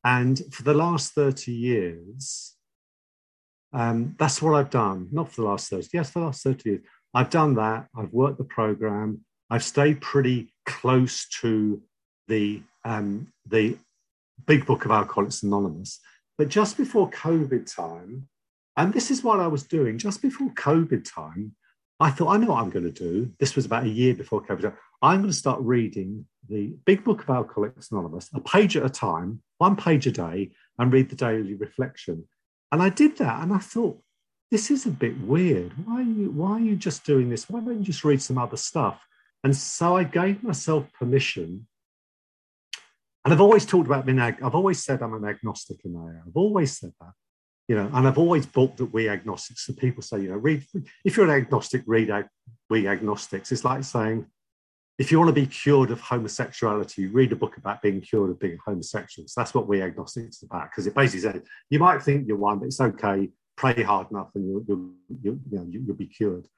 And 0.03 0.41
for 0.51 0.63
the 0.63 0.73
last 0.73 1.13
30 1.13 1.51
years, 1.51 2.55
um, 3.73 4.15
that's 4.19 4.41
what 4.41 4.55
I've 4.55 4.69
done. 4.69 5.07
Not 5.11 5.31
for 5.31 5.41
the 5.41 5.47
last 5.47 5.69
30, 5.69 5.89
yes, 5.93 6.11
for 6.11 6.19
the 6.19 6.25
last 6.25 6.43
30 6.43 6.69
years. 6.69 6.81
I've 7.13 7.29
done 7.29 7.55
that. 7.55 7.87
I've 7.95 8.11
worked 8.11 8.37
the 8.37 8.43
program. 8.43 9.21
I've 9.49 9.63
stayed 9.63 10.01
pretty 10.01 10.53
close 10.65 11.27
to 11.41 11.81
the 12.27 12.63
um, 12.83 13.27
the 13.45 13.77
big 14.47 14.65
book 14.65 14.85
of 14.85 14.91
Alcoholics 14.91 15.43
Anonymous. 15.43 15.99
But 16.37 16.49
just 16.49 16.77
before 16.77 17.09
COVID 17.11 17.73
time, 17.73 18.27
and 18.77 18.93
this 18.93 19.11
is 19.11 19.23
what 19.23 19.39
I 19.39 19.47
was 19.47 19.63
doing 19.63 19.97
just 19.97 20.21
before 20.21 20.49
COVID 20.49 21.03
time, 21.13 21.55
I 22.01 22.09
thought, 22.09 22.33
I 22.33 22.37
know 22.37 22.47
what 22.47 22.63
I'm 22.63 22.71
going 22.71 22.91
to 22.91 22.91
do. 22.91 23.31
This 23.37 23.55
was 23.55 23.67
about 23.67 23.83
a 23.83 23.89
year 23.89 24.15
before 24.15 24.43
COVID. 24.43 24.73
I'm 25.03 25.19
going 25.19 25.29
to 25.29 25.37
start 25.37 25.61
reading 25.61 26.25
the 26.49 26.73
big 26.83 27.03
book 27.03 27.21
of 27.21 27.29
Alcoholics 27.29 27.91
Anonymous, 27.91 28.27
a 28.33 28.39
page 28.39 28.75
at 28.75 28.83
a 28.83 28.89
time, 28.89 29.43
one 29.59 29.75
page 29.75 30.07
a 30.07 30.11
day, 30.11 30.49
and 30.79 30.91
read 30.91 31.11
the 31.11 31.15
daily 31.15 31.53
reflection. 31.53 32.27
And 32.71 32.81
I 32.81 32.89
did 32.89 33.17
that, 33.17 33.43
and 33.43 33.53
I 33.53 33.59
thought, 33.59 34.01
this 34.49 34.71
is 34.71 34.87
a 34.87 34.89
bit 34.89 35.21
weird. 35.21 35.73
Why 35.85 35.99
are 35.99 36.01
you, 36.01 36.31
why 36.31 36.51
are 36.53 36.59
you 36.59 36.75
just 36.75 37.05
doing 37.05 37.29
this? 37.29 37.47
Why 37.47 37.59
don't 37.59 37.77
you 37.77 37.85
just 37.85 38.03
read 38.03 38.21
some 38.21 38.39
other 38.39 38.57
stuff? 38.57 39.05
And 39.43 39.55
so 39.55 39.95
I 39.95 40.03
gave 40.03 40.41
myself 40.41 40.91
permission. 40.93 41.67
And 43.23 43.31
I've 43.31 43.41
always 43.41 43.65
talked 43.65 43.85
about 43.85 44.07
being, 44.07 44.17
ag- 44.17 44.41
I've 44.41 44.55
always 44.55 44.83
said 44.83 45.03
I'm 45.03 45.13
an 45.13 45.25
agnostic 45.25 45.85
in 45.85 45.95
AA. 45.95 46.19
I've 46.27 46.35
always 46.35 46.79
said 46.79 46.93
that, 46.99 47.13
you 47.71 47.77
know, 47.77 47.89
and 47.93 48.05
I've 48.05 48.17
always 48.17 48.45
bought 48.45 48.75
that 48.77 48.91
we 48.97 49.07
agnostics. 49.07 49.65
So 49.65 49.71
people 49.71 50.03
say, 50.03 50.19
you 50.19 50.29
know, 50.31 50.35
read, 50.35 50.65
if 51.05 51.15
you're 51.15 51.29
an 51.29 51.41
agnostic, 51.41 51.83
read 51.85 52.09
ag- 52.09 52.27
we 52.69 52.85
agnostics. 52.85 53.49
It's 53.53 53.63
like 53.63 53.85
saying, 53.85 54.25
if 54.99 55.09
you 55.09 55.17
want 55.17 55.29
to 55.29 55.41
be 55.41 55.47
cured 55.47 55.89
of 55.89 56.01
homosexuality, 56.01 57.07
read 57.07 57.31
a 57.31 57.37
book 57.37 57.55
about 57.55 57.81
being 57.81 58.01
cured 58.01 58.29
of 58.29 58.39
being 58.39 58.57
homosexual. 58.65 59.25
So 59.29 59.39
that's 59.39 59.53
what 59.53 59.69
we 59.69 59.81
agnostics 59.81 60.41
about, 60.43 60.65
because 60.69 60.85
it 60.85 60.93
basically 60.93 61.21
says 61.21 61.41
you 61.69 61.79
might 61.79 62.01
think 62.03 62.27
you're 62.27 62.35
one, 62.35 62.59
but 62.59 62.65
it's 62.65 62.81
okay. 62.81 63.29
Pray 63.55 63.81
hard 63.83 64.11
enough, 64.11 64.31
and 64.35 64.43
you'll, 64.45 64.65
you'll, 64.67 64.91
you'll, 65.23 65.39
you 65.49 65.57
know, 65.57 65.65
you'll 65.69 65.95
be 65.95 66.07
cured. 66.07 66.49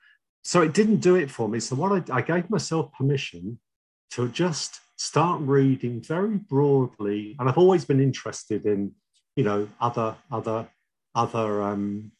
So 0.43 0.63
it 0.63 0.73
didn't 0.73 1.01
do 1.09 1.13
it 1.15 1.29
for 1.29 1.47
me. 1.47 1.59
So 1.59 1.75
what 1.75 1.91
I, 1.91 2.17
I 2.17 2.21
gave 2.21 2.49
myself 2.49 2.91
permission 2.91 3.59
to 4.13 4.29
just 4.29 4.79
start 4.97 5.41
reading 5.41 6.01
very 6.01 6.37
broadly, 6.37 7.35
and 7.37 7.47
I've 7.47 7.59
always 7.59 7.85
been 7.85 8.01
interested 8.01 8.65
in, 8.65 8.93
you 9.35 9.43
know, 9.43 9.69
other 9.79 10.15
other 10.31 10.67
other 11.15 11.61
um, 11.61 12.11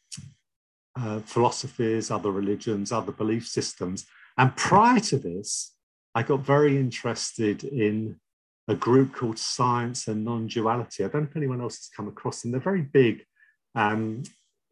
uh, 0.96 1.20
philosophies, 1.20 2.10
other 2.10 2.30
religions, 2.30 2.92
other 2.92 3.12
belief 3.12 3.46
systems. 3.46 4.06
And 4.38 4.54
prior 4.56 5.00
to 5.00 5.18
this, 5.18 5.74
I 6.14 6.22
got 6.22 6.40
very 6.40 6.78
interested 6.78 7.64
in 7.64 8.20
a 8.68 8.74
group 8.74 9.14
called 9.14 9.38
Science 9.38 10.08
and 10.08 10.24
Non 10.24 10.46
Duality. 10.46 11.04
I 11.04 11.08
don't 11.08 11.22
know 11.22 11.28
if 11.30 11.36
anyone 11.36 11.60
else 11.60 11.76
has 11.76 11.90
come 11.94 12.08
across 12.08 12.42
them. 12.42 12.52
They're 12.52 12.60
very 12.60 12.82
big 12.82 13.24
um, 13.74 14.22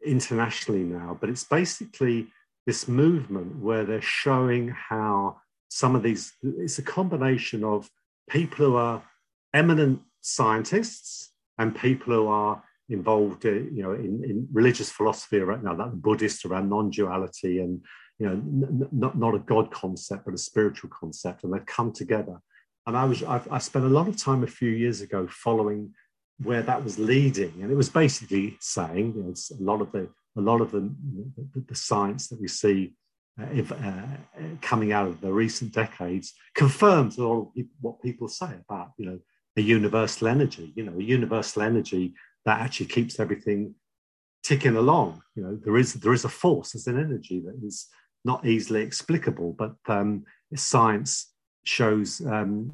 internationally 0.05 0.85
now, 0.85 1.17
but 1.21 1.29
it's 1.29 1.45
basically 1.45 2.29
this 2.67 2.87
movement 2.89 3.57
where 3.57 3.85
they're 3.85 4.01
showing 4.01 4.69
how 4.69 5.41
some 5.69 5.97
of 5.97 6.03
these, 6.03 6.33
it's 6.43 6.79
a 6.79 6.83
combination 6.83 7.65
of 7.65 7.91
people 8.31 8.67
who 8.67 8.77
are 8.77 9.03
eminent 9.53 10.01
scientists 10.21 11.33
and 11.59 11.75
people 11.75 12.15
who 12.15 12.29
are 12.29 12.63
involved, 12.89 13.45
you 13.45 13.83
know, 13.83 13.93
in, 13.93 14.23
in 14.25 14.49
religious 14.53 14.91
philosophy 14.91 15.39
right 15.39 15.63
now, 15.63 15.75
that 15.75 16.03
Buddhist 16.03 16.45
around 16.45 16.69
non-duality 16.69 17.61
and 17.61 17.81
you 18.19 18.27
know, 18.27 18.33
n- 18.33 18.89
not 18.93 19.19
not 19.19 19.35
a 19.35 19.39
God 19.41 19.71
concept, 19.71 20.25
but 20.25 20.35
a 20.35 20.39
spiritual 20.39 20.91
concept, 20.91 21.45
and 21.45 21.53
they've 21.53 21.67
come 21.67 21.93
together. 21.93 22.41
And 22.87 22.97
I 22.97 23.05
was 23.05 23.23
I've, 23.23 23.51
I 23.51 23.59
spent 23.59 23.85
a 23.85 23.89
lot 23.89 24.09
of 24.09 24.17
time 24.17 24.45
a 24.45 24.47
few 24.47 24.71
years 24.71 25.01
ago 25.01 25.27
following 25.29 25.93
where 26.43 26.63
that 26.63 26.85
was 26.85 26.99
leading, 26.99 27.53
and 27.63 27.71
it 27.71 27.77
was 27.77 27.89
basically 27.89 28.57
saying, 28.61 29.15
you 29.17 29.23
know, 29.23 29.35
a 29.35 29.63
lot 29.63 29.81
of 29.81 29.93
the 29.93 30.09
a 30.37 30.41
lot 30.41 30.61
of 30.61 30.71
the 30.71 30.81
the, 31.55 31.65
the 31.69 31.75
science 31.75 32.29
that 32.29 32.41
we 32.41 32.49
see 32.49 32.95
uh, 33.41 33.47
if, 33.53 33.73
uh, 33.73 34.03
coming 34.61 34.93
out 34.93 35.09
of 35.09 35.21
the 35.21 35.33
recent 35.33 35.73
decades 35.73 36.35
confirms 36.55 37.19
all 37.19 37.53
what 37.81 38.03
people 38.03 38.29
say 38.29 38.51
about 38.69 38.93
you 38.99 39.07
know 39.07 39.19
a 39.57 39.61
universal 39.63 40.29
energy 40.29 40.73
you 40.77 40.85
know 40.85 40.99
a 40.99 41.03
universal 41.03 41.63
energy 41.63 42.15
that 42.45 42.61
actually 42.61 42.87
keeps 42.87 43.21
everything 43.21 43.75
ticking 44.43 44.77
along. 44.77 45.23
You 45.35 45.43
know, 45.45 45.59
there 45.63 45.77
is 45.77 45.95
there 45.95 46.13
is 46.13 46.25
a 46.25 46.29
force, 46.29 46.73
there's 46.73 46.87
an 46.87 46.99
energy 46.99 47.41
that 47.41 47.59
is 47.65 47.89
not 48.25 48.47
easily 48.47 48.83
explicable, 48.83 49.53
but 49.53 49.75
um, 49.89 50.25
science 50.55 51.33
shows 51.65 52.21
um, 52.27 52.73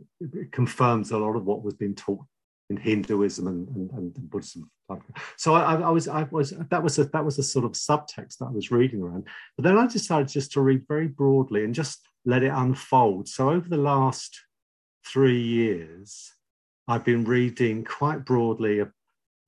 confirms 0.52 1.10
a 1.10 1.18
lot 1.18 1.36
of 1.36 1.44
what 1.44 1.62
was 1.62 1.74
being 1.74 1.94
taught 1.94 2.24
in 2.70 2.76
Hinduism 2.76 3.46
and, 3.46 3.68
and, 3.68 3.90
and 3.92 4.30
Buddhism. 4.30 4.70
So 5.36 5.54
I, 5.54 5.74
I, 5.74 5.90
was 5.90 6.08
I 6.08 6.26
was 6.30 6.54
that 6.70 6.82
was 6.82 6.98
a 6.98 7.04
that 7.04 7.24
was 7.24 7.38
a 7.38 7.42
sort 7.42 7.66
of 7.66 7.72
subtext 7.72 8.38
that 8.38 8.46
I 8.46 8.50
was 8.50 8.70
reading 8.70 9.02
around. 9.02 9.26
But 9.56 9.64
then 9.64 9.76
I 9.76 9.86
decided 9.86 10.28
just 10.28 10.52
to 10.52 10.62
read 10.62 10.86
very 10.88 11.08
broadly 11.08 11.64
and 11.64 11.74
just 11.74 12.00
let 12.24 12.42
it 12.42 12.52
unfold. 12.54 13.28
So 13.28 13.50
over 13.50 13.68
the 13.68 13.76
last 13.76 14.40
three 15.06 15.42
years, 15.42 16.32
I've 16.86 17.04
been 17.04 17.24
reading 17.24 17.84
quite 17.84 18.24
broadly 18.24 18.82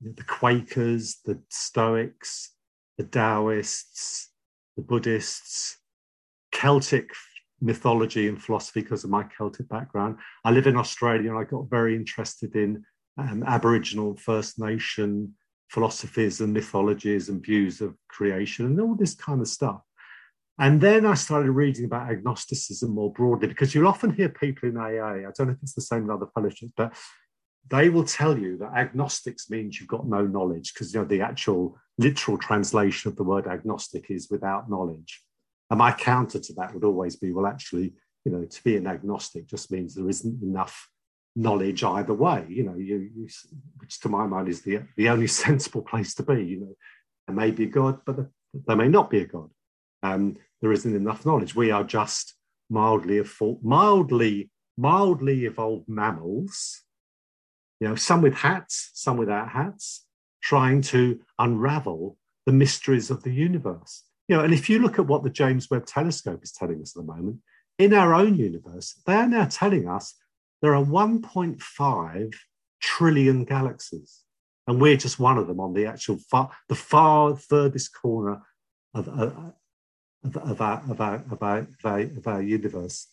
the 0.01 0.23
Quakers, 0.23 1.19
the 1.25 1.39
Stoics, 1.49 2.51
the 2.97 3.03
Taoists, 3.03 4.29
the 4.75 4.81
Buddhists, 4.81 5.77
Celtic 6.51 7.09
mythology 7.61 8.27
and 8.27 8.41
philosophy 8.41 8.81
because 8.81 9.03
of 9.03 9.09
my 9.09 9.23
Celtic 9.23 9.69
background. 9.69 10.17
I 10.43 10.51
live 10.51 10.67
in 10.67 10.75
Australia 10.75 11.29
and 11.29 11.39
I 11.39 11.43
got 11.43 11.69
very 11.69 11.95
interested 11.95 12.55
in 12.55 12.83
um, 13.17 13.43
Aboriginal 13.45 14.15
First 14.17 14.59
Nation 14.59 15.35
philosophies 15.69 16.41
and 16.41 16.53
mythologies 16.53 17.29
and 17.29 17.41
views 17.41 17.79
of 17.79 17.95
creation 18.09 18.65
and 18.65 18.81
all 18.81 18.95
this 18.95 19.15
kind 19.15 19.39
of 19.39 19.47
stuff. 19.47 19.81
And 20.59 20.81
then 20.81 21.05
I 21.05 21.13
started 21.13 21.51
reading 21.51 21.85
about 21.85 22.11
agnosticism 22.11 22.93
more 22.93 23.11
broadly 23.11 23.47
because 23.47 23.73
you'll 23.73 23.87
often 23.87 24.13
hear 24.13 24.29
people 24.29 24.67
in 24.67 24.77
AA, 24.77 25.27
I 25.27 25.31
don't 25.35 25.47
know 25.47 25.53
if 25.53 25.63
it's 25.63 25.73
the 25.73 25.81
same 25.81 26.03
in 26.03 26.09
other 26.09 26.27
fellowships, 26.35 26.73
but 26.75 26.93
they 27.69 27.89
will 27.89 28.03
tell 28.03 28.37
you 28.37 28.57
that 28.57 28.73
agnostics 28.75 29.49
means 29.49 29.79
you've 29.79 29.89
got 29.89 30.07
no 30.07 30.25
knowledge 30.25 30.73
because 30.73 30.93
you 30.93 30.99
know 30.99 31.05
the 31.05 31.21
actual 31.21 31.77
literal 31.97 32.37
translation 32.37 33.09
of 33.09 33.15
the 33.15 33.23
word 33.23 33.47
agnostic 33.47 34.09
is 34.09 34.29
without 34.29 34.69
knowledge. 34.69 35.21
And 35.69 35.77
my 35.77 35.91
counter 35.91 36.39
to 36.39 36.53
that 36.55 36.73
would 36.73 36.83
always 36.83 37.15
be, 37.15 37.31
well, 37.31 37.45
actually, 37.45 37.93
you 38.25 38.31
know, 38.31 38.43
to 38.43 38.63
be 38.63 38.75
an 38.75 38.87
agnostic 38.87 39.47
just 39.47 39.71
means 39.71 39.95
there 39.95 40.09
isn't 40.09 40.43
enough 40.43 40.89
knowledge 41.35 41.83
either 41.83 42.13
way. 42.13 42.45
You 42.49 42.63
know, 42.63 42.75
you, 42.75 43.09
you 43.15 43.27
which 43.77 43.99
to 44.01 44.09
my 44.09 44.25
mind 44.25 44.49
is 44.49 44.61
the 44.61 44.81
the 44.97 45.09
only 45.09 45.27
sensible 45.45 45.81
place 45.81 46.13
to 46.15 46.23
be. 46.23 46.43
You 46.43 46.59
know, 46.61 46.75
there 47.27 47.35
may 47.35 47.51
be 47.51 47.63
a 47.63 47.67
God, 47.67 47.99
but 48.05 48.17
there 48.53 48.75
may 48.75 48.89
not 48.89 49.09
be 49.09 49.21
a 49.21 49.25
God. 49.25 49.49
Um, 50.03 50.37
there 50.61 50.71
isn't 50.71 50.95
enough 50.95 51.25
knowledge. 51.25 51.55
We 51.55 51.71
are 51.71 51.83
just 51.83 52.35
mildly 52.69 53.23
mildly 53.61 54.49
mildly 54.77 55.45
evolved 55.45 55.87
mammals 55.87 56.83
you 57.81 57.87
know, 57.87 57.95
some 57.95 58.21
with 58.21 58.35
hats, 58.35 58.91
some 58.93 59.17
without 59.17 59.49
hats, 59.49 60.05
trying 60.41 60.81
to 60.81 61.19
unravel 61.39 62.15
the 62.45 62.53
mysteries 62.53 63.09
of 63.09 63.23
the 63.23 63.33
universe. 63.33 64.03
You 64.27 64.37
know, 64.37 64.43
and 64.43 64.53
if 64.53 64.69
you 64.69 64.79
look 64.79 64.99
at 64.99 65.07
what 65.07 65.23
the 65.23 65.31
James 65.31 65.67
Webb 65.69 65.87
Telescope 65.87 66.43
is 66.43 66.51
telling 66.51 66.79
us 66.81 66.95
at 66.95 67.01
the 67.01 67.11
moment, 67.11 67.39
in 67.79 67.93
our 67.93 68.13
own 68.13 68.35
universe, 68.35 69.01
they 69.07 69.15
are 69.15 69.27
now 69.27 69.45
telling 69.45 69.89
us 69.89 70.13
there 70.61 70.75
are 70.75 70.85
1.5 70.85 72.35
trillion 72.79 73.45
galaxies, 73.45 74.21
and 74.67 74.79
we're 74.79 74.95
just 74.95 75.19
one 75.19 75.39
of 75.39 75.47
them 75.47 75.59
on 75.59 75.73
the 75.73 75.87
actual 75.87 76.19
far, 76.29 76.51
the 76.69 76.75
far 76.75 77.35
furthest 77.35 77.99
corner 77.99 78.43
of, 78.93 79.07
of, 79.07 79.53
of, 80.23 80.37
of, 80.37 80.61
our, 80.61 80.83
of, 80.87 81.01
our, 81.01 81.15
of, 81.15 81.41
our, 81.41 81.57
of, 81.57 81.85
our, 81.85 81.99
of 82.01 82.27
our 82.27 82.41
universe. 82.43 83.07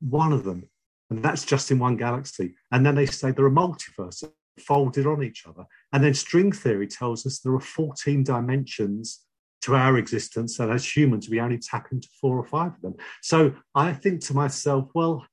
One 0.00 0.32
of 0.32 0.44
them 0.44 0.70
and 1.10 1.22
that's 1.22 1.44
just 1.44 1.70
in 1.70 1.78
one 1.78 1.96
galaxy. 1.96 2.54
And 2.72 2.84
then 2.84 2.94
they 2.94 3.06
say 3.06 3.30
there 3.30 3.44
are 3.44 3.50
multiverses 3.50 4.30
folded 4.58 5.06
on 5.06 5.22
each 5.22 5.46
other. 5.46 5.64
And 5.92 6.02
then 6.02 6.14
string 6.14 6.52
theory 6.52 6.86
tells 6.86 7.26
us 7.26 7.40
there 7.40 7.54
are 7.54 7.60
14 7.60 8.24
dimensions 8.24 9.20
to 9.62 9.74
our 9.74 9.98
existence. 9.98 10.58
And 10.58 10.70
as 10.70 10.96
humans, 10.96 11.28
we 11.28 11.40
only 11.40 11.58
tap 11.58 11.88
into 11.92 12.08
four 12.20 12.38
or 12.38 12.46
five 12.46 12.74
of 12.74 12.80
them. 12.82 12.94
So 13.22 13.54
I 13.74 13.92
think 13.92 14.20
to 14.22 14.34
myself, 14.34 14.90
well, 14.94 15.26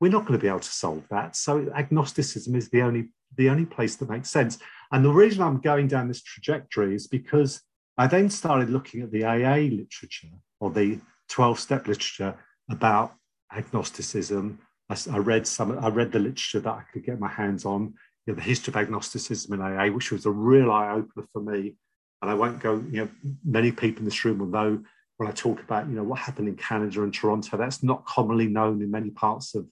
we're 0.00 0.10
not 0.10 0.26
going 0.26 0.38
to 0.38 0.42
be 0.42 0.48
able 0.48 0.60
to 0.60 0.68
solve 0.68 1.04
that. 1.10 1.36
So 1.36 1.70
agnosticism 1.74 2.54
is 2.54 2.68
the 2.68 2.82
only 2.82 3.08
the 3.36 3.50
only 3.50 3.66
place 3.66 3.96
that 3.96 4.08
makes 4.08 4.30
sense. 4.30 4.58
And 4.92 5.04
the 5.04 5.10
reason 5.10 5.42
I'm 5.42 5.60
going 5.60 5.88
down 5.88 6.08
this 6.08 6.22
trajectory 6.22 6.94
is 6.94 7.06
because 7.06 7.60
I 7.98 8.06
then 8.06 8.30
started 8.30 8.70
looking 8.70 9.02
at 9.02 9.10
the 9.10 9.24
AA 9.24 9.56
literature 9.56 10.28
or 10.60 10.70
the 10.70 11.00
12 11.28 11.58
step 11.58 11.86
literature 11.88 12.36
about 12.70 13.14
agnosticism 13.52 14.58
I, 14.88 14.96
I, 15.12 15.18
read 15.18 15.46
some. 15.46 15.78
I 15.78 15.88
read 15.88 16.12
the 16.12 16.18
literature 16.18 16.60
that 16.60 16.70
I 16.70 16.82
could 16.92 17.04
get 17.04 17.20
my 17.20 17.28
hands 17.28 17.64
on. 17.64 17.94
You 18.26 18.32
know, 18.32 18.34
the 18.34 18.42
history 18.42 18.72
of 18.72 18.76
agnosticism 18.76 19.52
in 19.54 19.60
AA, 19.60 19.86
which 19.86 20.10
was 20.10 20.26
a 20.26 20.30
real 20.30 20.70
eye 20.70 20.92
opener 20.92 21.26
for 21.32 21.42
me. 21.42 21.76
And 22.22 22.30
I 22.30 22.34
won't 22.34 22.60
go. 22.60 22.82
You 22.90 23.04
know, 23.04 23.08
many 23.44 23.72
people 23.72 24.00
in 24.00 24.04
this 24.04 24.24
room 24.24 24.38
will 24.38 24.46
know 24.46 24.82
when 25.16 25.28
I 25.28 25.32
talk 25.32 25.60
about 25.60 25.88
you 25.88 25.94
know 25.94 26.04
what 26.04 26.20
happened 26.20 26.48
in 26.48 26.56
Canada 26.56 27.02
and 27.02 27.12
Toronto. 27.12 27.56
That's 27.56 27.82
not 27.82 28.04
commonly 28.04 28.48
known 28.48 28.82
in 28.82 28.90
many 28.90 29.10
parts 29.10 29.54
of 29.54 29.66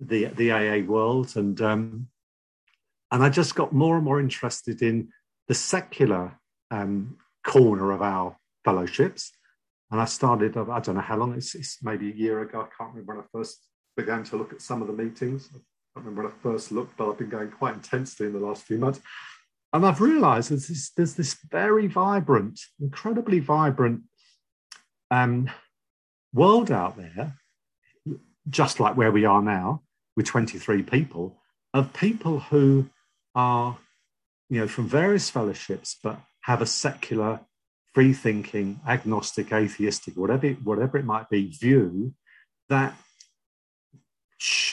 the 0.00 0.26
the 0.26 0.52
AA 0.52 0.78
world. 0.84 1.36
And 1.36 1.60
um, 1.60 2.08
and 3.10 3.22
I 3.22 3.28
just 3.28 3.54
got 3.54 3.72
more 3.72 3.96
and 3.96 4.04
more 4.04 4.20
interested 4.20 4.82
in 4.82 5.08
the 5.46 5.54
secular 5.54 6.38
um, 6.70 7.18
corner 7.44 7.92
of 7.92 8.00
our 8.02 8.36
fellowships. 8.64 9.32
And 9.90 10.00
I 10.00 10.06
started, 10.06 10.56
I 10.56 10.80
don't 10.80 10.94
know 10.94 11.02
how 11.02 11.18
long, 11.18 11.34
it's, 11.34 11.54
it's 11.54 11.82
maybe 11.82 12.10
a 12.10 12.14
year 12.14 12.40
ago, 12.40 12.60
I 12.60 12.68
can't 12.76 12.94
remember 12.94 13.16
when 13.16 13.24
I 13.24 13.26
first 13.30 13.66
began 13.96 14.24
to 14.24 14.36
look 14.36 14.52
at 14.52 14.62
some 14.62 14.80
of 14.80 14.88
the 14.88 14.94
meetings. 14.94 15.48
I 15.54 16.00
remember 16.00 16.22
when 16.22 16.32
I 16.32 16.34
first 16.42 16.72
looked, 16.72 16.96
but 16.96 17.10
I've 17.10 17.18
been 17.18 17.28
going 17.28 17.50
quite 17.50 17.74
intensely 17.74 18.26
in 18.26 18.32
the 18.32 18.38
last 18.38 18.62
few 18.64 18.78
months. 18.78 19.00
And 19.72 19.86
I've 19.86 20.00
realized 20.00 20.50
there's 20.50 20.68
this, 20.68 20.90
there's 20.90 21.14
this 21.14 21.36
very 21.50 21.86
vibrant, 21.86 22.60
incredibly 22.80 23.40
vibrant 23.40 24.02
um, 25.10 25.50
world 26.32 26.70
out 26.70 26.96
there, 26.96 27.34
just 28.48 28.80
like 28.80 28.96
where 28.96 29.12
we 29.12 29.24
are 29.24 29.42
now 29.42 29.82
with 30.16 30.26
23 30.26 30.82
people, 30.82 31.38
of 31.72 31.92
people 31.92 32.40
who 32.40 32.88
are, 33.34 33.78
you 34.50 34.60
know, 34.60 34.68
from 34.68 34.88
various 34.88 35.30
fellowships, 35.30 35.96
but 36.02 36.18
have 36.42 36.60
a 36.60 36.66
secular, 36.66 37.40
free 37.94 38.12
thinking, 38.12 38.80
agnostic, 38.86 39.52
atheistic, 39.52 40.16
whatever, 40.16 40.48
whatever 40.64 40.98
it 40.98 41.04
might 41.04 41.30
be, 41.30 41.46
view 41.50 42.14
that 42.68 42.94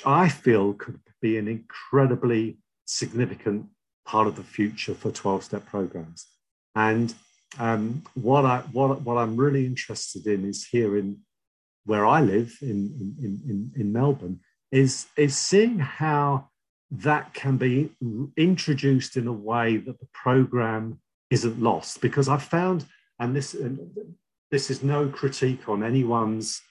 I 0.05 0.29
feel 0.29 0.73
could 0.73 0.99
be 1.21 1.38
an 1.38 1.47
incredibly 1.47 2.58
significant 2.86 3.67
part 4.05 4.27
of 4.27 4.36
the 4.36 4.43
future 4.43 4.93
for 4.93 5.12
12 5.12 5.43
step 5.43 5.65
programs. 5.65 6.25
And 6.75 7.13
um, 7.60 8.03
what, 8.13 8.45
I, 8.45 8.60
what, 8.71 9.01
what 9.01 9.17
I'm 9.17 9.36
really 9.36 9.65
interested 9.65 10.25
in 10.27 10.45
is 10.45 10.67
here 10.67 10.97
in 10.97 11.19
where 11.86 12.05
I 12.05 12.21
live 12.21 12.58
in, 12.62 13.15
in, 13.21 13.41
in, 13.47 13.71
in 13.75 13.91
Melbourne, 13.91 14.39
is 14.71 15.08
is 15.17 15.36
seeing 15.36 15.79
how 15.79 16.49
that 16.91 17.34
can 17.34 17.58
be 17.58 17.89
introduced 18.38 19.17
in 19.17 19.27
a 19.27 19.34
way 19.34 19.77
that 19.77 19.99
the 19.99 20.08
program 20.13 20.99
isn't 21.29 21.62
lost. 21.62 22.01
Because 22.01 22.29
I 22.29 22.38
found, 22.38 22.86
and 23.19 23.36
this 23.36 23.53
and 23.53 23.89
this 24.51 24.69
is 24.69 24.84
no 24.84 25.08
critique 25.08 25.67
on 25.67 25.84
anyone's 25.84 26.62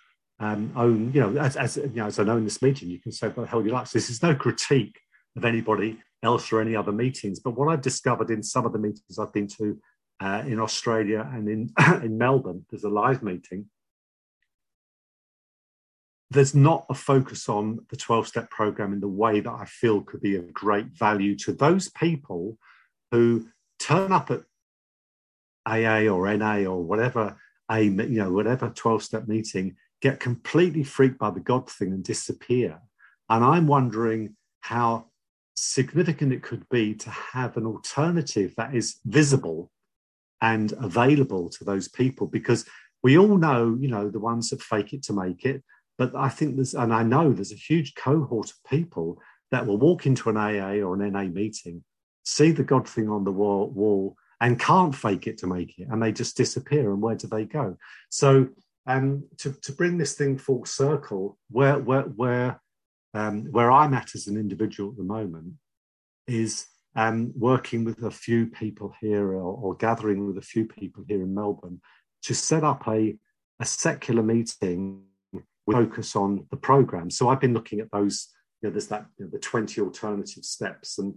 um, 0.40 0.72
own, 0.76 1.12
you 1.12 1.20
know, 1.20 1.40
as, 1.40 1.56
as, 1.56 1.76
you 1.76 1.90
know, 1.94 2.06
as 2.06 2.18
I 2.18 2.24
know 2.24 2.36
in 2.36 2.44
this 2.44 2.62
meeting, 2.62 2.90
you 2.90 3.00
can 3.00 3.12
say 3.12 3.28
what 3.28 3.44
the 3.44 3.46
hell 3.46 3.64
you 3.64 3.72
like. 3.72 3.86
So 3.86 3.98
this 3.98 4.10
is 4.10 4.22
no 4.22 4.34
critique 4.34 4.98
of 5.36 5.44
anybody 5.44 5.98
else 6.22 6.52
or 6.52 6.60
any 6.60 6.76
other 6.76 6.92
meetings. 6.92 7.40
But 7.40 7.56
what 7.56 7.68
I've 7.68 7.82
discovered 7.82 8.30
in 8.30 8.42
some 8.42 8.64
of 8.64 8.72
the 8.72 8.78
meetings 8.78 9.18
I've 9.18 9.32
been 9.32 9.48
to 9.58 9.78
uh, 10.20 10.42
in 10.46 10.60
Australia 10.60 11.28
and 11.32 11.48
in, 11.48 11.70
in 12.02 12.18
Melbourne, 12.18 12.64
there's 12.70 12.84
a 12.84 12.88
live 12.88 13.22
meeting. 13.22 13.66
There's 16.30 16.54
not 16.54 16.84
a 16.90 16.94
focus 16.94 17.48
on 17.48 17.86
the 17.88 17.96
12 17.96 18.28
step 18.28 18.50
program 18.50 18.92
in 18.92 19.00
the 19.00 19.08
way 19.08 19.40
that 19.40 19.50
I 19.50 19.64
feel 19.64 20.02
could 20.02 20.20
be 20.20 20.36
of 20.36 20.52
great 20.52 20.86
value 20.88 21.34
to 21.36 21.52
those 21.52 21.88
people 21.88 22.58
who 23.10 23.48
turn 23.80 24.12
up 24.12 24.30
at 24.30 24.42
AA 25.66 26.08
or 26.08 26.32
NA 26.36 26.68
or 26.68 26.82
whatever 26.82 27.36
a 27.70 27.82
you 27.82 27.90
know 27.90 28.32
whatever 28.32 28.70
12 28.70 29.02
step 29.02 29.28
meeting 29.28 29.76
get 30.00 30.20
completely 30.20 30.84
freaked 30.84 31.18
by 31.18 31.30
the 31.30 31.40
God 31.40 31.68
thing 31.68 31.92
and 31.92 32.04
disappear. 32.04 32.80
And 33.28 33.44
I'm 33.44 33.66
wondering 33.66 34.36
how 34.60 35.06
significant 35.56 36.32
it 36.32 36.42
could 36.42 36.68
be 36.68 36.94
to 36.94 37.10
have 37.10 37.56
an 37.56 37.66
alternative 37.66 38.54
that 38.56 38.74
is 38.74 38.98
visible 39.04 39.70
and 40.40 40.72
available 40.72 41.50
to 41.50 41.64
those 41.64 41.88
people 41.88 42.26
because 42.26 42.64
we 43.02 43.18
all 43.18 43.36
know, 43.36 43.76
you 43.80 43.88
know, 43.88 44.08
the 44.08 44.20
ones 44.20 44.50
that 44.50 44.62
fake 44.62 44.92
it 44.92 45.02
to 45.04 45.12
make 45.12 45.44
it. 45.44 45.62
But 45.96 46.14
I 46.14 46.28
think 46.28 46.56
there's, 46.56 46.74
and 46.74 46.94
I 46.94 47.02
know 47.02 47.32
there's 47.32 47.52
a 47.52 47.56
huge 47.56 47.94
cohort 47.96 48.50
of 48.50 48.70
people 48.70 49.20
that 49.50 49.66
will 49.66 49.78
walk 49.78 50.06
into 50.06 50.30
an 50.30 50.36
AA 50.36 50.84
or 50.84 50.94
an 50.94 51.12
NA 51.12 51.24
meeting, 51.24 51.82
see 52.22 52.52
the 52.52 52.62
God 52.62 52.88
thing 52.88 53.08
on 53.08 53.24
the 53.24 53.32
wall, 53.32 53.70
wall 53.70 54.16
and 54.40 54.58
can't 54.58 54.94
fake 54.94 55.26
it 55.26 55.38
to 55.38 55.46
make 55.46 55.78
it, 55.78 55.88
and 55.90 56.02
they 56.02 56.12
just 56.12 56.36
disappear. 56.36 56.92
And 56.92 57.02
where 57.02 57.16
do 57.16 57.26
they 57.26 57.44
go? 57.44 57.76
So 58.10 58.48
um, 58.88 59.24
to, 59.36 59.52
to 59.52 59.72
bring 59.72 59.98
this 59.98 60.14
thing 60.14 60.38
full 60.38 60.64
circle, 60.64 61.38
where 61.50 61.78
where 61.78 62.02
where 62.02 62.60
um, 63.14 63.44
where 63.50 63.70
I'm 63.70 63.94
at 63.94 64.14
as 64.14 64.26
an 64.26 64.36
individual 64.36 64.90
at 64.90 64.96
the 64.96 65.04
moment 65.04 65.54
is 66.26 66.66
um, 66.96 67.32
working 67.36 67.84
with 67.84 68.02
a 68.02 68.10
few 68.10 68.46
people 68.46 68.94
here 69.00 69.32
or, 69.32 69.56
or, 69.56 69.74
gathering 69.76 70.26
with 70.26 70.36
a 70.36 70.42
few 70.42 70.66
people 70.66 71.04
here 71.06 71.22
in 71.22 71.34
Melbourne 71.34 71.80
to 72.22 72.34
set 72.34 72.64
up 72.64 72.86
a, 72.88 73.16
a 73.60 73.64
secular 73.64 74.22
meeting 74.22 75.02
with 75.32 75.44
focus 75.70 76.16
on 76.16 76.46
the 76.50 76.56
program. 76.56 77.10
So 77.10 77.28
I've 77.28 77.40
been 77.40 77.54
looking 77.54 77.80
at 77.80 77.90
those, 77.92 78.28
you 78.60 78.68
know, 78.68 78.72
there's 78.72 78.88
that, 78.88 79.06
you 79.18 79.24
know, 79.24 79.30
the 79.30 79.38
20 79.38 79.80
alternative 79.80 80.44
steps. 80.44 80.98
And 80.98 81.14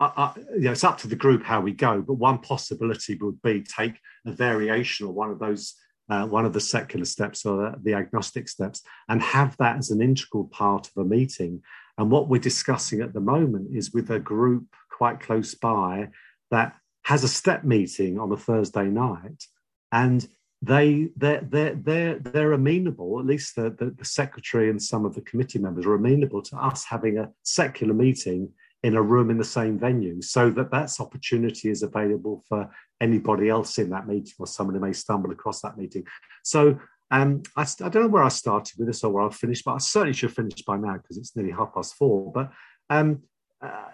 I, 0.00 0.12
I, 0.16 0.32
you 0.54 0.60
know, 0.60 0.72
it's 0.72 0.84
up 0.84 0.98
to 0.98 1.08
the 1.08 1.16
group 1.16 1.42
how 1.42 1.60
we 1.60 1.72
go, 1.72 2.00
but 2.00 2.14
one 2.14 2.38
possibility 2.38 3.16
would 3.16 3.42
be 3.42 3.62
take 3.62 3.98
a 4.26 4.32
variation 4.32 5.06
or 5.06 5.12
one 5.12 5.30
of 5.30 5.38
those 5.38 5.74
uh, 6.08 6.26
one 6.26 6.46
of 6.46 6.52
the 6.52 6.60
secular 6.60 7.04
steps 7.04 7.44
or 7.44 7.74
the 7.82 7.94
agnostic 7.94 8.48
steps, 8.48 8.82
and 9.08 9.20
have 9.22 9.56
that 9.58 9.76
as 9.76 9.90
an 9.90 10.00
integral 10.00 10.44
part 10.44 10.88
of 10.88 11.04
a 11.04 11.08
meeting. 11.08 11.62
And 11.96 12.10
what 12.10 12.28
we're 12.28 12.40
discussing 12.40 13.00
at 13.00 13.12
the 13.12 13.20
moment 13.20 13.76
is 13.76 13.92
with 13.92 14.10
a 14.10 14.18
group 14.18 14.66
quite 14.90 15.20
close 15.20 15.54
by 15.54 16.08
that 16.50 16.74
has 17.02 17.24
a 17.24 17.28
step 17.28 17.64
meeting 17.64 18.18
on 18.18 18.32
a 18.32 18.36
Thursday 18.36 18.84
night, 18.84 19.44
and 19.92 20.28
they 20.62 21.10
they're 21.16 21.40
they're 21.40 21.74
they're, 21.74 22.18
they're 22.18 22.52
amenable. 22.52 23.18
At 23.18 23.26
least 23.26 23.56
the, 23.56 23.70
the, 23.70 23.90
the 23.90 24.04
secretary 24.04 24.70
and 24.70 24.82
some 24.82 25.04
of 25.04 25.14
the 25.14 25.20
committee 25.22 25.58
members 25.58 25.86
are 25.86 25.94
amenable 25.94 26.42
to 26.42 26.56
us 26.56 26.84
having 26.84 27.18
a 27.18 27.30
secular 27.42 27.94
meeting 27.94 28.50
in 28.82 28.94
a 28.94 29.02
room 29.02 29.30
in 29.30 29.38
the 29.38 29.44
same 29.44 29.78
venue 29.78 30.22
so 30.22 30.50
that 30.50 30.70
that 30.70 30.90
opportunity 31.00 31.68
is 31.68 31.82
available 31.82 32.44
for 32.48 32.70
anybody 33.00 33.48
else 33.48 33.78
in 33.78 33.90
that 33.90 34.06
meeting 34.06 34.34
or 34.38 34.46
someone 34.46 34.74
who 34.74 34.80
may 34.80 34.92
stumble 34.92 35.32
across 35.32 35.60
that 35.60 35.76
meeting 35.76 36.04
so 36.44 36.78
um, 37.10 37.42
I, 37.56 37.62
I, 37.62 37.88
don't 37.88 38.02
know 38.02 38.08
where 38.08 38.22
I 38.22 38.28
started 38.28 38.78
with 38.78 38.86
this 38.86 39.02
or 39.02 39.10
where 39.10 39.22
I've 39.22 39.34
finished, 39.34 39.64
but 39.64 39.72
I 39.72 39.78
certainly 39.78 40.12
should 40.12 40.34
finish 40.34 40.62
by 40.62 40.76
now 40.76 40.98
because 40.98 41.16
it's 41.16 41.34
nearly 41.34 41.52
half 41.52 41.72
past 41.74 41.94
four. 41.94 42.30
But 42.30 42.50
um, 42.90 43.22
uh, 43.62 43.84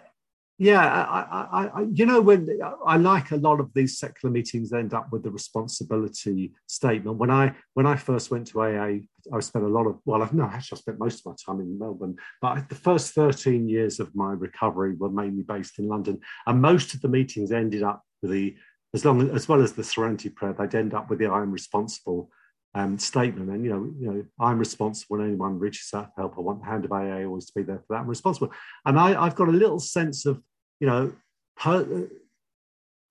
yeah, 0.56 0.86
I, 0.86 1.20
I, 1.20 1.66
I, 1.66 1.86
you 1.92 2.06
know, 2.06 2.20
when 2.20 2.60
I 2.86 2.96
like 2.96 3.32
a 3.32 3.36
lot 3.36 3.58
of 3.58 3.74
these 3.74 3.98
secular 3.98 4.32
meetings 4.32 4.72
end 4.72 4.94
up 4.94 5.10
with 5.10 5.24
the 5.24 5.30
responsibility 5.30 6.54
statement. 6.68 7.18
When 7.18 7.30
I 7.30 7.54
when 7.74 7.86
I 7.86 7.96
first 7.96 8.30
went 8.30 8.46
to 8.48 8.62
AA, 8.62 8.98
I 9.32 9.40
spent 9.40 9.64
a 9.64 9.68
lot 9.68 9.88
of 9.88 9.98
well, 10.04 10.28
no, 10.32 10.44
actually, 10.44 10.76
I 10.76 10.80
spent 10.80 11.00
most 11.00 11.20
of 11.20 11.26
my 11.26 11.34
time 11.44 11.60
in 11.60 11.76
Melbourne. 11.76 12.16
But 12.40 12.68
the 12.68 12.76
first 12.76 13.14
thirteen 13.14 13.68
years 13.68 13.98
of 13.98 14.14
my 14.14 14.32
recovery 14.32 14.94
were 14.94 15.10
mainly 15.10 15.42
based 15.42 15.80
in 15.80 15.88
London, 15.88 16.20
and 16.46 16.62
most 16.62 16.94
of 16.94 17.00
the 17.00 17.08
meetings 17.08 17.50
ended 17.50 17.82
up 17.82 18.04
with 18.22 18.30
the 18.30 18.54
as 18.94 19.04
long 19.04 19.28
as 19.30 19.48
well 19.48 19.60
as 19.60 19.72
the 19.72 19.82
Serenity 19.82 20.28
Prayer, 20.28 20.52
they'd 20.52 20.76
end 20.76 20.94
up 20.94 21.10
with 21.10 21.18
the 21.18 21.26
"I 21.26 21.42
am 21.42 21.50
responsible." 21.50 22.30
Um, 22.76 22.98
statement. 22.98 23.50
And 23.50 23.64
you 23.64 23.70
know, 23.70 23.94
you 24.00 24.12
know, 24.12 24.24
I'm 24.40 24.58
responsible 24.58 25.16
when 25.16 25.28
anyone 25.28 25.60
reaches 25.60 25.90
out 25.94 26.10
for 26.12 26.22
help. 26.22 26.34
I 26.36 26.40
want 26.40 26.58
the 26.58 26.66
hand 26.66 26.84
of 26.84 26.90
AA 26.90 27.24
always 27.24 27.46
to 27.46 27.52
be 27.54 27.62
there 27.62 27.78
for 27.78 27.94
that. 27.94 28.00
I'm 28.00 28.08
responsible. 28.08 28.52
And 28.84 28.98
I, 28.98 29.10
have 29.22 29.36
got 29.36 29.46
a 29.46 29.52
little 29.52 29.78
sense 29.78 30.26
of, 30.26 30.42
you 30.80 30.88
know, 30.88 31.12
per, 31.56 32.08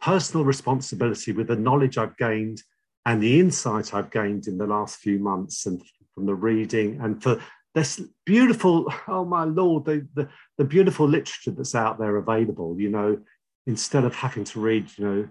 personal 0.01 0.43
responsibility 0.45 1.31
with 1.31 1.47
the 1.47 1.55
knowledge 1.55 1.97
I've 1.97 2.17
gained 2.17 2.61
and 3.05 3.23
the 3.23 3.39
insight 3.39 3.93
I've 3.93 4.11
gained 4.11 4.47
in 4.47 4.57
the 4.57 4.67
last 4.67 4.97
few 4.97 5.17
months 5.17 5.65
and 5.65 5.81
from 6.13 6.25
the 6.25 6.35
reading 6.35 6.99
and 7.01 7.23
for 7.23 7.41
this 7.73 8.01
beautiful, 8.25 8.93
oh 9.07 9.25
my 9.25 9.45
lord, 9.45 9.85
the, 9.85 10.07
the, 10.13 10.29
the 10.57 10.63
beautiful 10.63 11.07
literature 11.07 11.51
that's 11.51 11.73
out 11.73 11.99
there 11.99 12.17
available, 12.17 12.75
you 12.79 12.89
know, 12.89 13.17
instead 13.65 14.03
of 14.03 14.13
having 14.13 14.43
to 14.43 14.59
read, 14.59 14.87
you 14.97 15.05
know, 15.05 15.27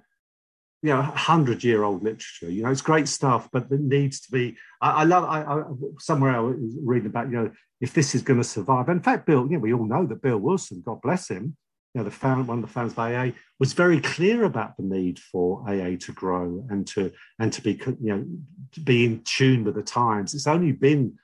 you 0.83 0.90
know, 0.90 1.03
hundred 1.03 1.62
year 1.62 1.85
old 1.85 2.03
literature. 2.03 2.51
You 2.51 2.64
know, 2.64 2.71
it's 2.71 2.83
great 2.83 3.09
stuff, 3.09 3.49
but 3.53 3.71
it 3.71 3.81
needs 3.81 4.21
to 4.23 4.33
be. 4.33 4.57
I, 4.81 4.90
I 4.90 5.05
love. 5.05 5.25
I, 5.25 5.42
I, 5.42 5.62
somewhere 5.99 6.33
I 6.33 6.40
was 6.40 6.57
reading 6.83 7.07
about. 7.07 7.31
You 7.31 7.37
know, 7.37 7.51
if 7.81 7.95
this 7.95 8.14
is 8.14 8.23
going 8.23 8.40
to 8.40 8.45
survive. 8.45 8.88
In 8.88 9.01
fact, 9.01 9.27
Bill. 9.27 9.47
You 9.47 9.55
know, 9.55 9.61
we 9.61 9.73
all 9.73 9.87
know 9.87 10.07
that 10.07 10.23
Bill 10.23 10.38
Wilson, 10.38 10.83
God 10.85 11.01
bless 11.03 11.29
him, 11.29 11.57
you 11.95 12.01
know, 12.01 12.05
the 12.05 12.11
found, 12.11 12.49
one 12.49 12.59
of 12.59 12.62
the 12.62 12.73
founders 12.73 12.92
of 12.92 12.99
AA, 12.99 13.37
was 13.59 13.75
very 13.75 14.01
clear 14.01 14.45
about 14.45 14.77
the 14.77 14.83
need 14.83 15.18
for 15.18 15.62
AA 15.68 15.97
to 16.01 16.12
grow 16.12 16.64
and 16.71 16.87
to 16.88 17.12
and 17.38 17.53
to 17.53 17.61
be 17.61 17.73
you 18.01 18.16
know 18.16 18.25
to 18.73 18.81
be 18.81 19.05
in 19.05 19.23
tune 19.25 19.64
with 19.64 19.75
the 19.75 19.83
times. 19.83 20.35
It's 20.35 20.47
only 20.47 20.73
been 20.73 21.18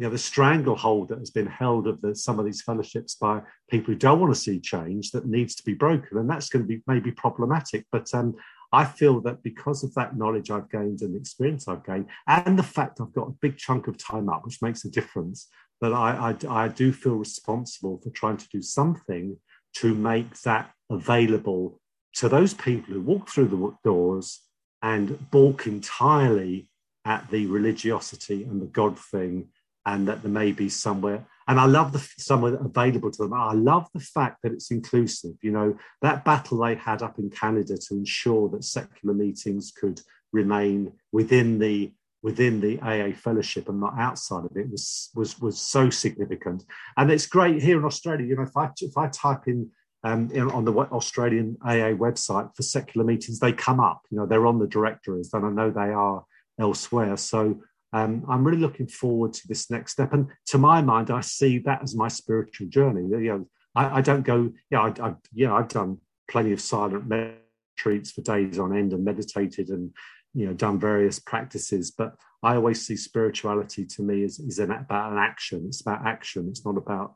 you 0.00 0.06
know 0.06 0.10
the 0.10 0.18
stranglehold 0.18 1.08
that 1.08 1.18
has 1.18 1.30
been 1.30 1.46
held 1.46 1.86
of 1.86 2.00
the, 2.00 2.16
some 2.16 2.38
of 2.38 2.46
these 2.46 2.62
fellowships 2.62 3.16
by 3.16 3.42
people 3.68 3.92
who 3.92 3.98
don't 3.98 4.18
want 4.18 4.34
to 4.34 4.40
see 4.40 4.58
change 4.58 5.10
that 5.10 5.26
needs 5.26 5.54
to 5.56 5.62
be 5.62 5.74
broken. 5.74 6.16
And 6.16 6.28
that's 6.28 6.48
going 6.48 6.64
to 6.64 6.66
be 6.66 6.82
maybe 6.86 7.12
problematic. 7.12 7.84
But 7.92 8.12
um, 8.14 8.34
i 8.72 8.84
feel 8.84 9.20
that 9.20 9.42
because 9.42 9.82
of 9.82 9.92
that 9.94 10.16
knowledge 10.16 10.48
i've 10.48 10.70
gained 10.70 11.00
and 11.02 11.12
the 11.12 11.18
experience 11.18 11.66
i've 11.66 11.84
gained 11.84 12.06
and 12.28 12.56
the 12.56 12.62
fact 12.62 13.00
i've 13.00 13.12
got 13.12 13.26
a 13.26 13.38
big 13.40 13.56
chunk 13.56 13.88
of 13.88 13.98
time 13.98 14.28
up 14.28 14.44
which 14.44 14.62
makes 14.62 14.84
a 14.84 14.90
difference 14.90 15.48
that 15.80 15.92
I, 15.92 16.36
I, 16.48 16.64
I 16.64 16.68
do 16.68 16.92
feel 16.92 17.16
responsible 17.16 18.00
for 18.00 18.10
trying 18.10 18.36
to 18.36 18.48
do 18.48 18.62
something 18.62 19.36
to 19.78 19.92
make 19.92 20.40
that 20.42 20.70
available 20.88 21.80
to 22.14 22.28
those 22.28 22.54
people 22.54 22.94
who 22.94 23.00
walk 23.00 23.28
through 23.28 23.48
the 23.48 23.74
doors 23.82 24.40
and 24.82 25.30
balk 25.32 25.66
entirely 25.66 26.68
at 27.04 27.28
the 27.30 27.46
religiosity 27.46 28.44
and 28.44 28.62
the 28.62 28.66
god 28.66 28.96
thing 28.96 29.48
and 29.86 30.06
that 30.08 30.22
there 30.22 30.30
may 30.30 30.52
be 30.52 30.68
somewhere 30.68 31.24
and 31.48 31.58
i 31.58 31.66
love 31.66 31.92
the 31.92 31.98
somewhere 32.18 32.54
available 32.54 33.10
to 33.10 33.22
them 33.22 33.32
i 33.32 33.52
love 33.52 33.88
the 33.94 34.00
fact 34.00 34.38
that 34.42 34.52
it's 34.52 34.70
inclusive 34.70 35.32
you 35.42 35.50
know 35.50 35.76
that 36.02 36.24
battle 36.24 36.58
they 36.58 36.74
had 36.74 37.02
up 37.02 37.18
in 37.18 37.30
canada 37.30 37.76
to 37.76 37.94
ensure 37.94 38.48
that 38.48 38.64
secular 38.64 39.14
meetings 39.14 39.72
could 39.78 40.00
remain 40.32 40.92
within 41.12 41.58
the 41.58 41.90
within 42.22 42.60
the 42.60 42.78
aa 42.82 43.12
fellowship 43.12 43.68
and 43.68 43.80
not 43.80 43.98
outside 43.98 44.44
of 44.44 44.56
it 44.56 44.70
was 44.70 45.10
was 45.14 45.40
was 45.40 45.58
so 45.58 45.88
significant 45.88 46.64
and 46.96 47.10
it's 47.10 47.26
great 47.26 47.62
here 47.62 47.78
in 47.78 47.84
australia 47.84 48.26
you 48.26 48.36
know 48.36 48.42
if 48.42 48.56
i 48.56 48.68
if 48.80 48.96
i 48.96 49.08
type 49.08 49.46
in 49.46 49.70
um, 50.02 50.30
in, 50.32 50.50
on 50.50 50.64
the 50.64 50.72
Australian 50.72 51.58
AA 51.62 51.92
website 51.92 52.54
for 52.56 52.62
secular 52.62 53.06
meetings, 53.06 53.38
they 53.38 53.52
come 53.52 53.80
up. 53.80 54.02
You 54.10 54.18
know, 54.18 54.26
they're 54.26 54.46
on 54.46 54.58
the 54.58 54.66
directories, 54.66 55.30
and 55.34 55.44
I 55.44 55.50
know 55.50 55.70
they 55.70 55.92
are 55.92 56.24
elsewhere. 56.58 57.16
So 57.16 57.60
um, 57.92 58.24
I'm 58.28 58.44
really 58.44 58.60
looking 58.60 58.86
forward 58.86 59.32
to 59.34 59.48
this 59.48 59.70
next 59.70 59.92
step. 59.92 60.12
And 60.12 60.28
to 60.46 60.58
my 60.58 60.80
mind, 60.80 61.10
I 61.10 61.20
see 61.20 61.58
that 61.60 61.82
as 61.82 61.96
my 61.96 62.08
spiritual 62.08 62.68
journey. 62.68 63.02
You 63.02 63.28
know, 63.28 63.48
I, 63.74 63.98
I 63.98 64.00
don't 64.00 64.22
go, 64.22 64.52
yeah, 64.70 64.80
I, 64.80 65.08
I, 65.08 65.14
yeah, 65.32 65.54
I've 65.54 65.68
done 65.68 65.98
plenty 66.28 66.52
of 66.52 66.60
silent 66.60 67.04
retreats 67.08 68.12
for 68.12 68.22
days 68.22 68.58
on 68.58 68.76
end 68.76 68.92
and 68.92 69.04
meditated 69.04 69.70
and, 69.70 69.92
you 70.34 70.46
know, 70.46 70.52
done 70.52 70.78
various 70.78 71.18
practices. 71.18 71.90
But 71.90 72.14
I 72.42 72.54
always 72.54 72.86
see 72.86 72.96
spirituality 72.96 73.84
to 73.86 74.02
me 74.02 74.22
is 74.22 74.58
an, 74.58 74.70
about 74.70 75.12
an 75.12 75.18
action. 75.18 75.64
It's 75.66 75.80
about 75.80 76.06
action. 76.06 76.48
It's 76.48 76.64
not 76.64 76.76
about, 76.76 77.14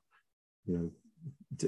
you 0.67 0.75
know, 0.77 0.91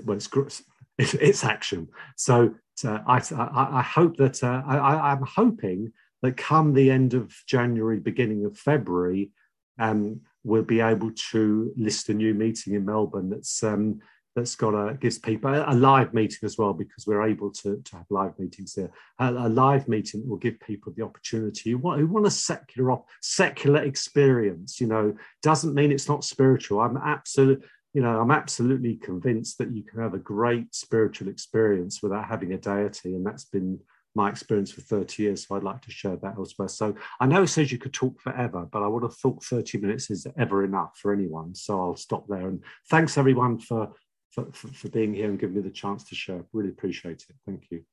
well, 0.04 0.16
it's, 0.16 0.28
it's, 0.36 0.62
it's 1.14 1.44
action. 1.44 1.88
So 2.16 2.54
uh, 2.84 2.98
I, 3.06 3.22
I, 3.34 3.78
I, 3.78 3.82
hope 3.82 4.16
that 4.16 4.42
uh, 4.42 4.62
I, 4.66 5.12
I'm 5.12 5.22
hoping 5.22 5.92
that 6.22 6.36
come 6.36 6.72
the 6.72 6.90
end 6.90 7.14
of 7.14 7.34
January, 7.46 7.98
beginning 7.98 8.44
of 8.44 8.58
February, 8.58 9.30
um, 9.78 10.20
we'll 10.44 10.62
be 10.62 10.80
able 10.80 11.10
to 11.30 11.72
list 11.76 12.08
a 12.08 12.14
new 12.14 12.34
meeting 12.34 12.74
in 12.74 12.84
Melbourne 12.84 13.30
that's 13.30 13.62
um, 13.62 14.00
that's 14.36 14.54
got 14.54 14.74
a 14.74 14.94
gives 14.94 15.18
people 15.18 15.52
a, 15.52 15.74
live 15.74 16.12
meeting 16.12 16.38
as 16.42 16.58
well 16.58 16.74
because 16.74 17.06
we're 17.06 17.26
able 17.26 17.50
to, 17.50 17.80
to 17.82 17.96
have 17.96 18.04
live 18.10 18.38
meetings 18.38 18.74
here. 18.74 18.92
A, 19.18 19.30
a 19.30 19.48
live 19.48 19.88
meeting 19.88 20.28
will 20.28 20.36
give 20.36 20.60
people 20.60 20.92
the 20.94 21.04
opportunity 21.04 21.70
who 21.70 21.78
want, 21.78 22.00
who 22.00 22.06
want 22.06 22.26
a 22.26 22.30
secular 22.30 22.98
secular 23.22 23.82
experience. 23.82 24.80
You 24.80 24.88
know, 24.88 25.16
doesn't 25.42 25.74
mean 25.74 25.90
it's 25.90 26.08
not 26.08 26.22
spiritual. 26.22 26.80
I'm 26.80 26.98
absolutely 26.98 27.66
you 27.94 28.02
know 28.02 28.20
I'm 28.20 28.30
absolutely 28.30 28.96
convinced 28.96 29.58
that 29.58 29.74
you 29.74 29.82
can 29.82 30.00
have 30.00 30.14
a 30.14 30.18
great 30.18 30.74
spiritual 30.74 31.28
experience 31.28 32.02
without 32.02 32.26
having 32.26 32.52
a 32.52 32.58
deity, 32.58 33.14
and 33.14 33.26
that's 33.26 33.44
been 33.44 33.80
my 34.16 34.30
experience 34.30 34.72
for 34.72 34.80
30 34.80 35.22
years. 35.22 35.46
So 35.46 35.54
I'd 35.54 35.62
like 35.62 35.82
to 35.82 35.90
share 35.90 36.16
that 36.16 36.36
elsewhere. 36.36 36.68
So 36.68 36.94
I 37.20 37.26
know 37.26 37.42
it 37.42 37.48
says 37.48 37.70
you 37.70 37.78
could 37.78 37.92
talk 37.92 38.20
forever, 38.20 38.66
but 38.70 38.82
I 38.82 38.88
would 38.88 39.02
have 39.02 39.14
thought 39.14 39.44
30 39.44 39.78
minutes 39.78 40.10
is 40.10 40.26
ever 40.36 40.64
enough 40.64 40.98
for 41.00 41.12
anyone. 41.12 41.54
So 41.54 41.80
I'll 41.80 41.96
stop 41.96 42.26
there. 42.28 42.48
And 42.48 42.64
thanks 42.90 43.18
everyone 43.18 43.58
for 43.58 43.92
for, 44.30 44.52
for, 44.52 44.88
being 44.90 45.14
here 45.14 45.30
and 45.30 45.38
giving 45.38 45.56
me 45.56 45.62
the 45.62 45.70
chance 45.70 46.04
to 46.04 46.14
share. 46.14 46.44
Really 46.52 46.68
appreciate 46.68 47.24
it. 47.28 47.36
Thank 47.46 47.70
you. 47.70 47.84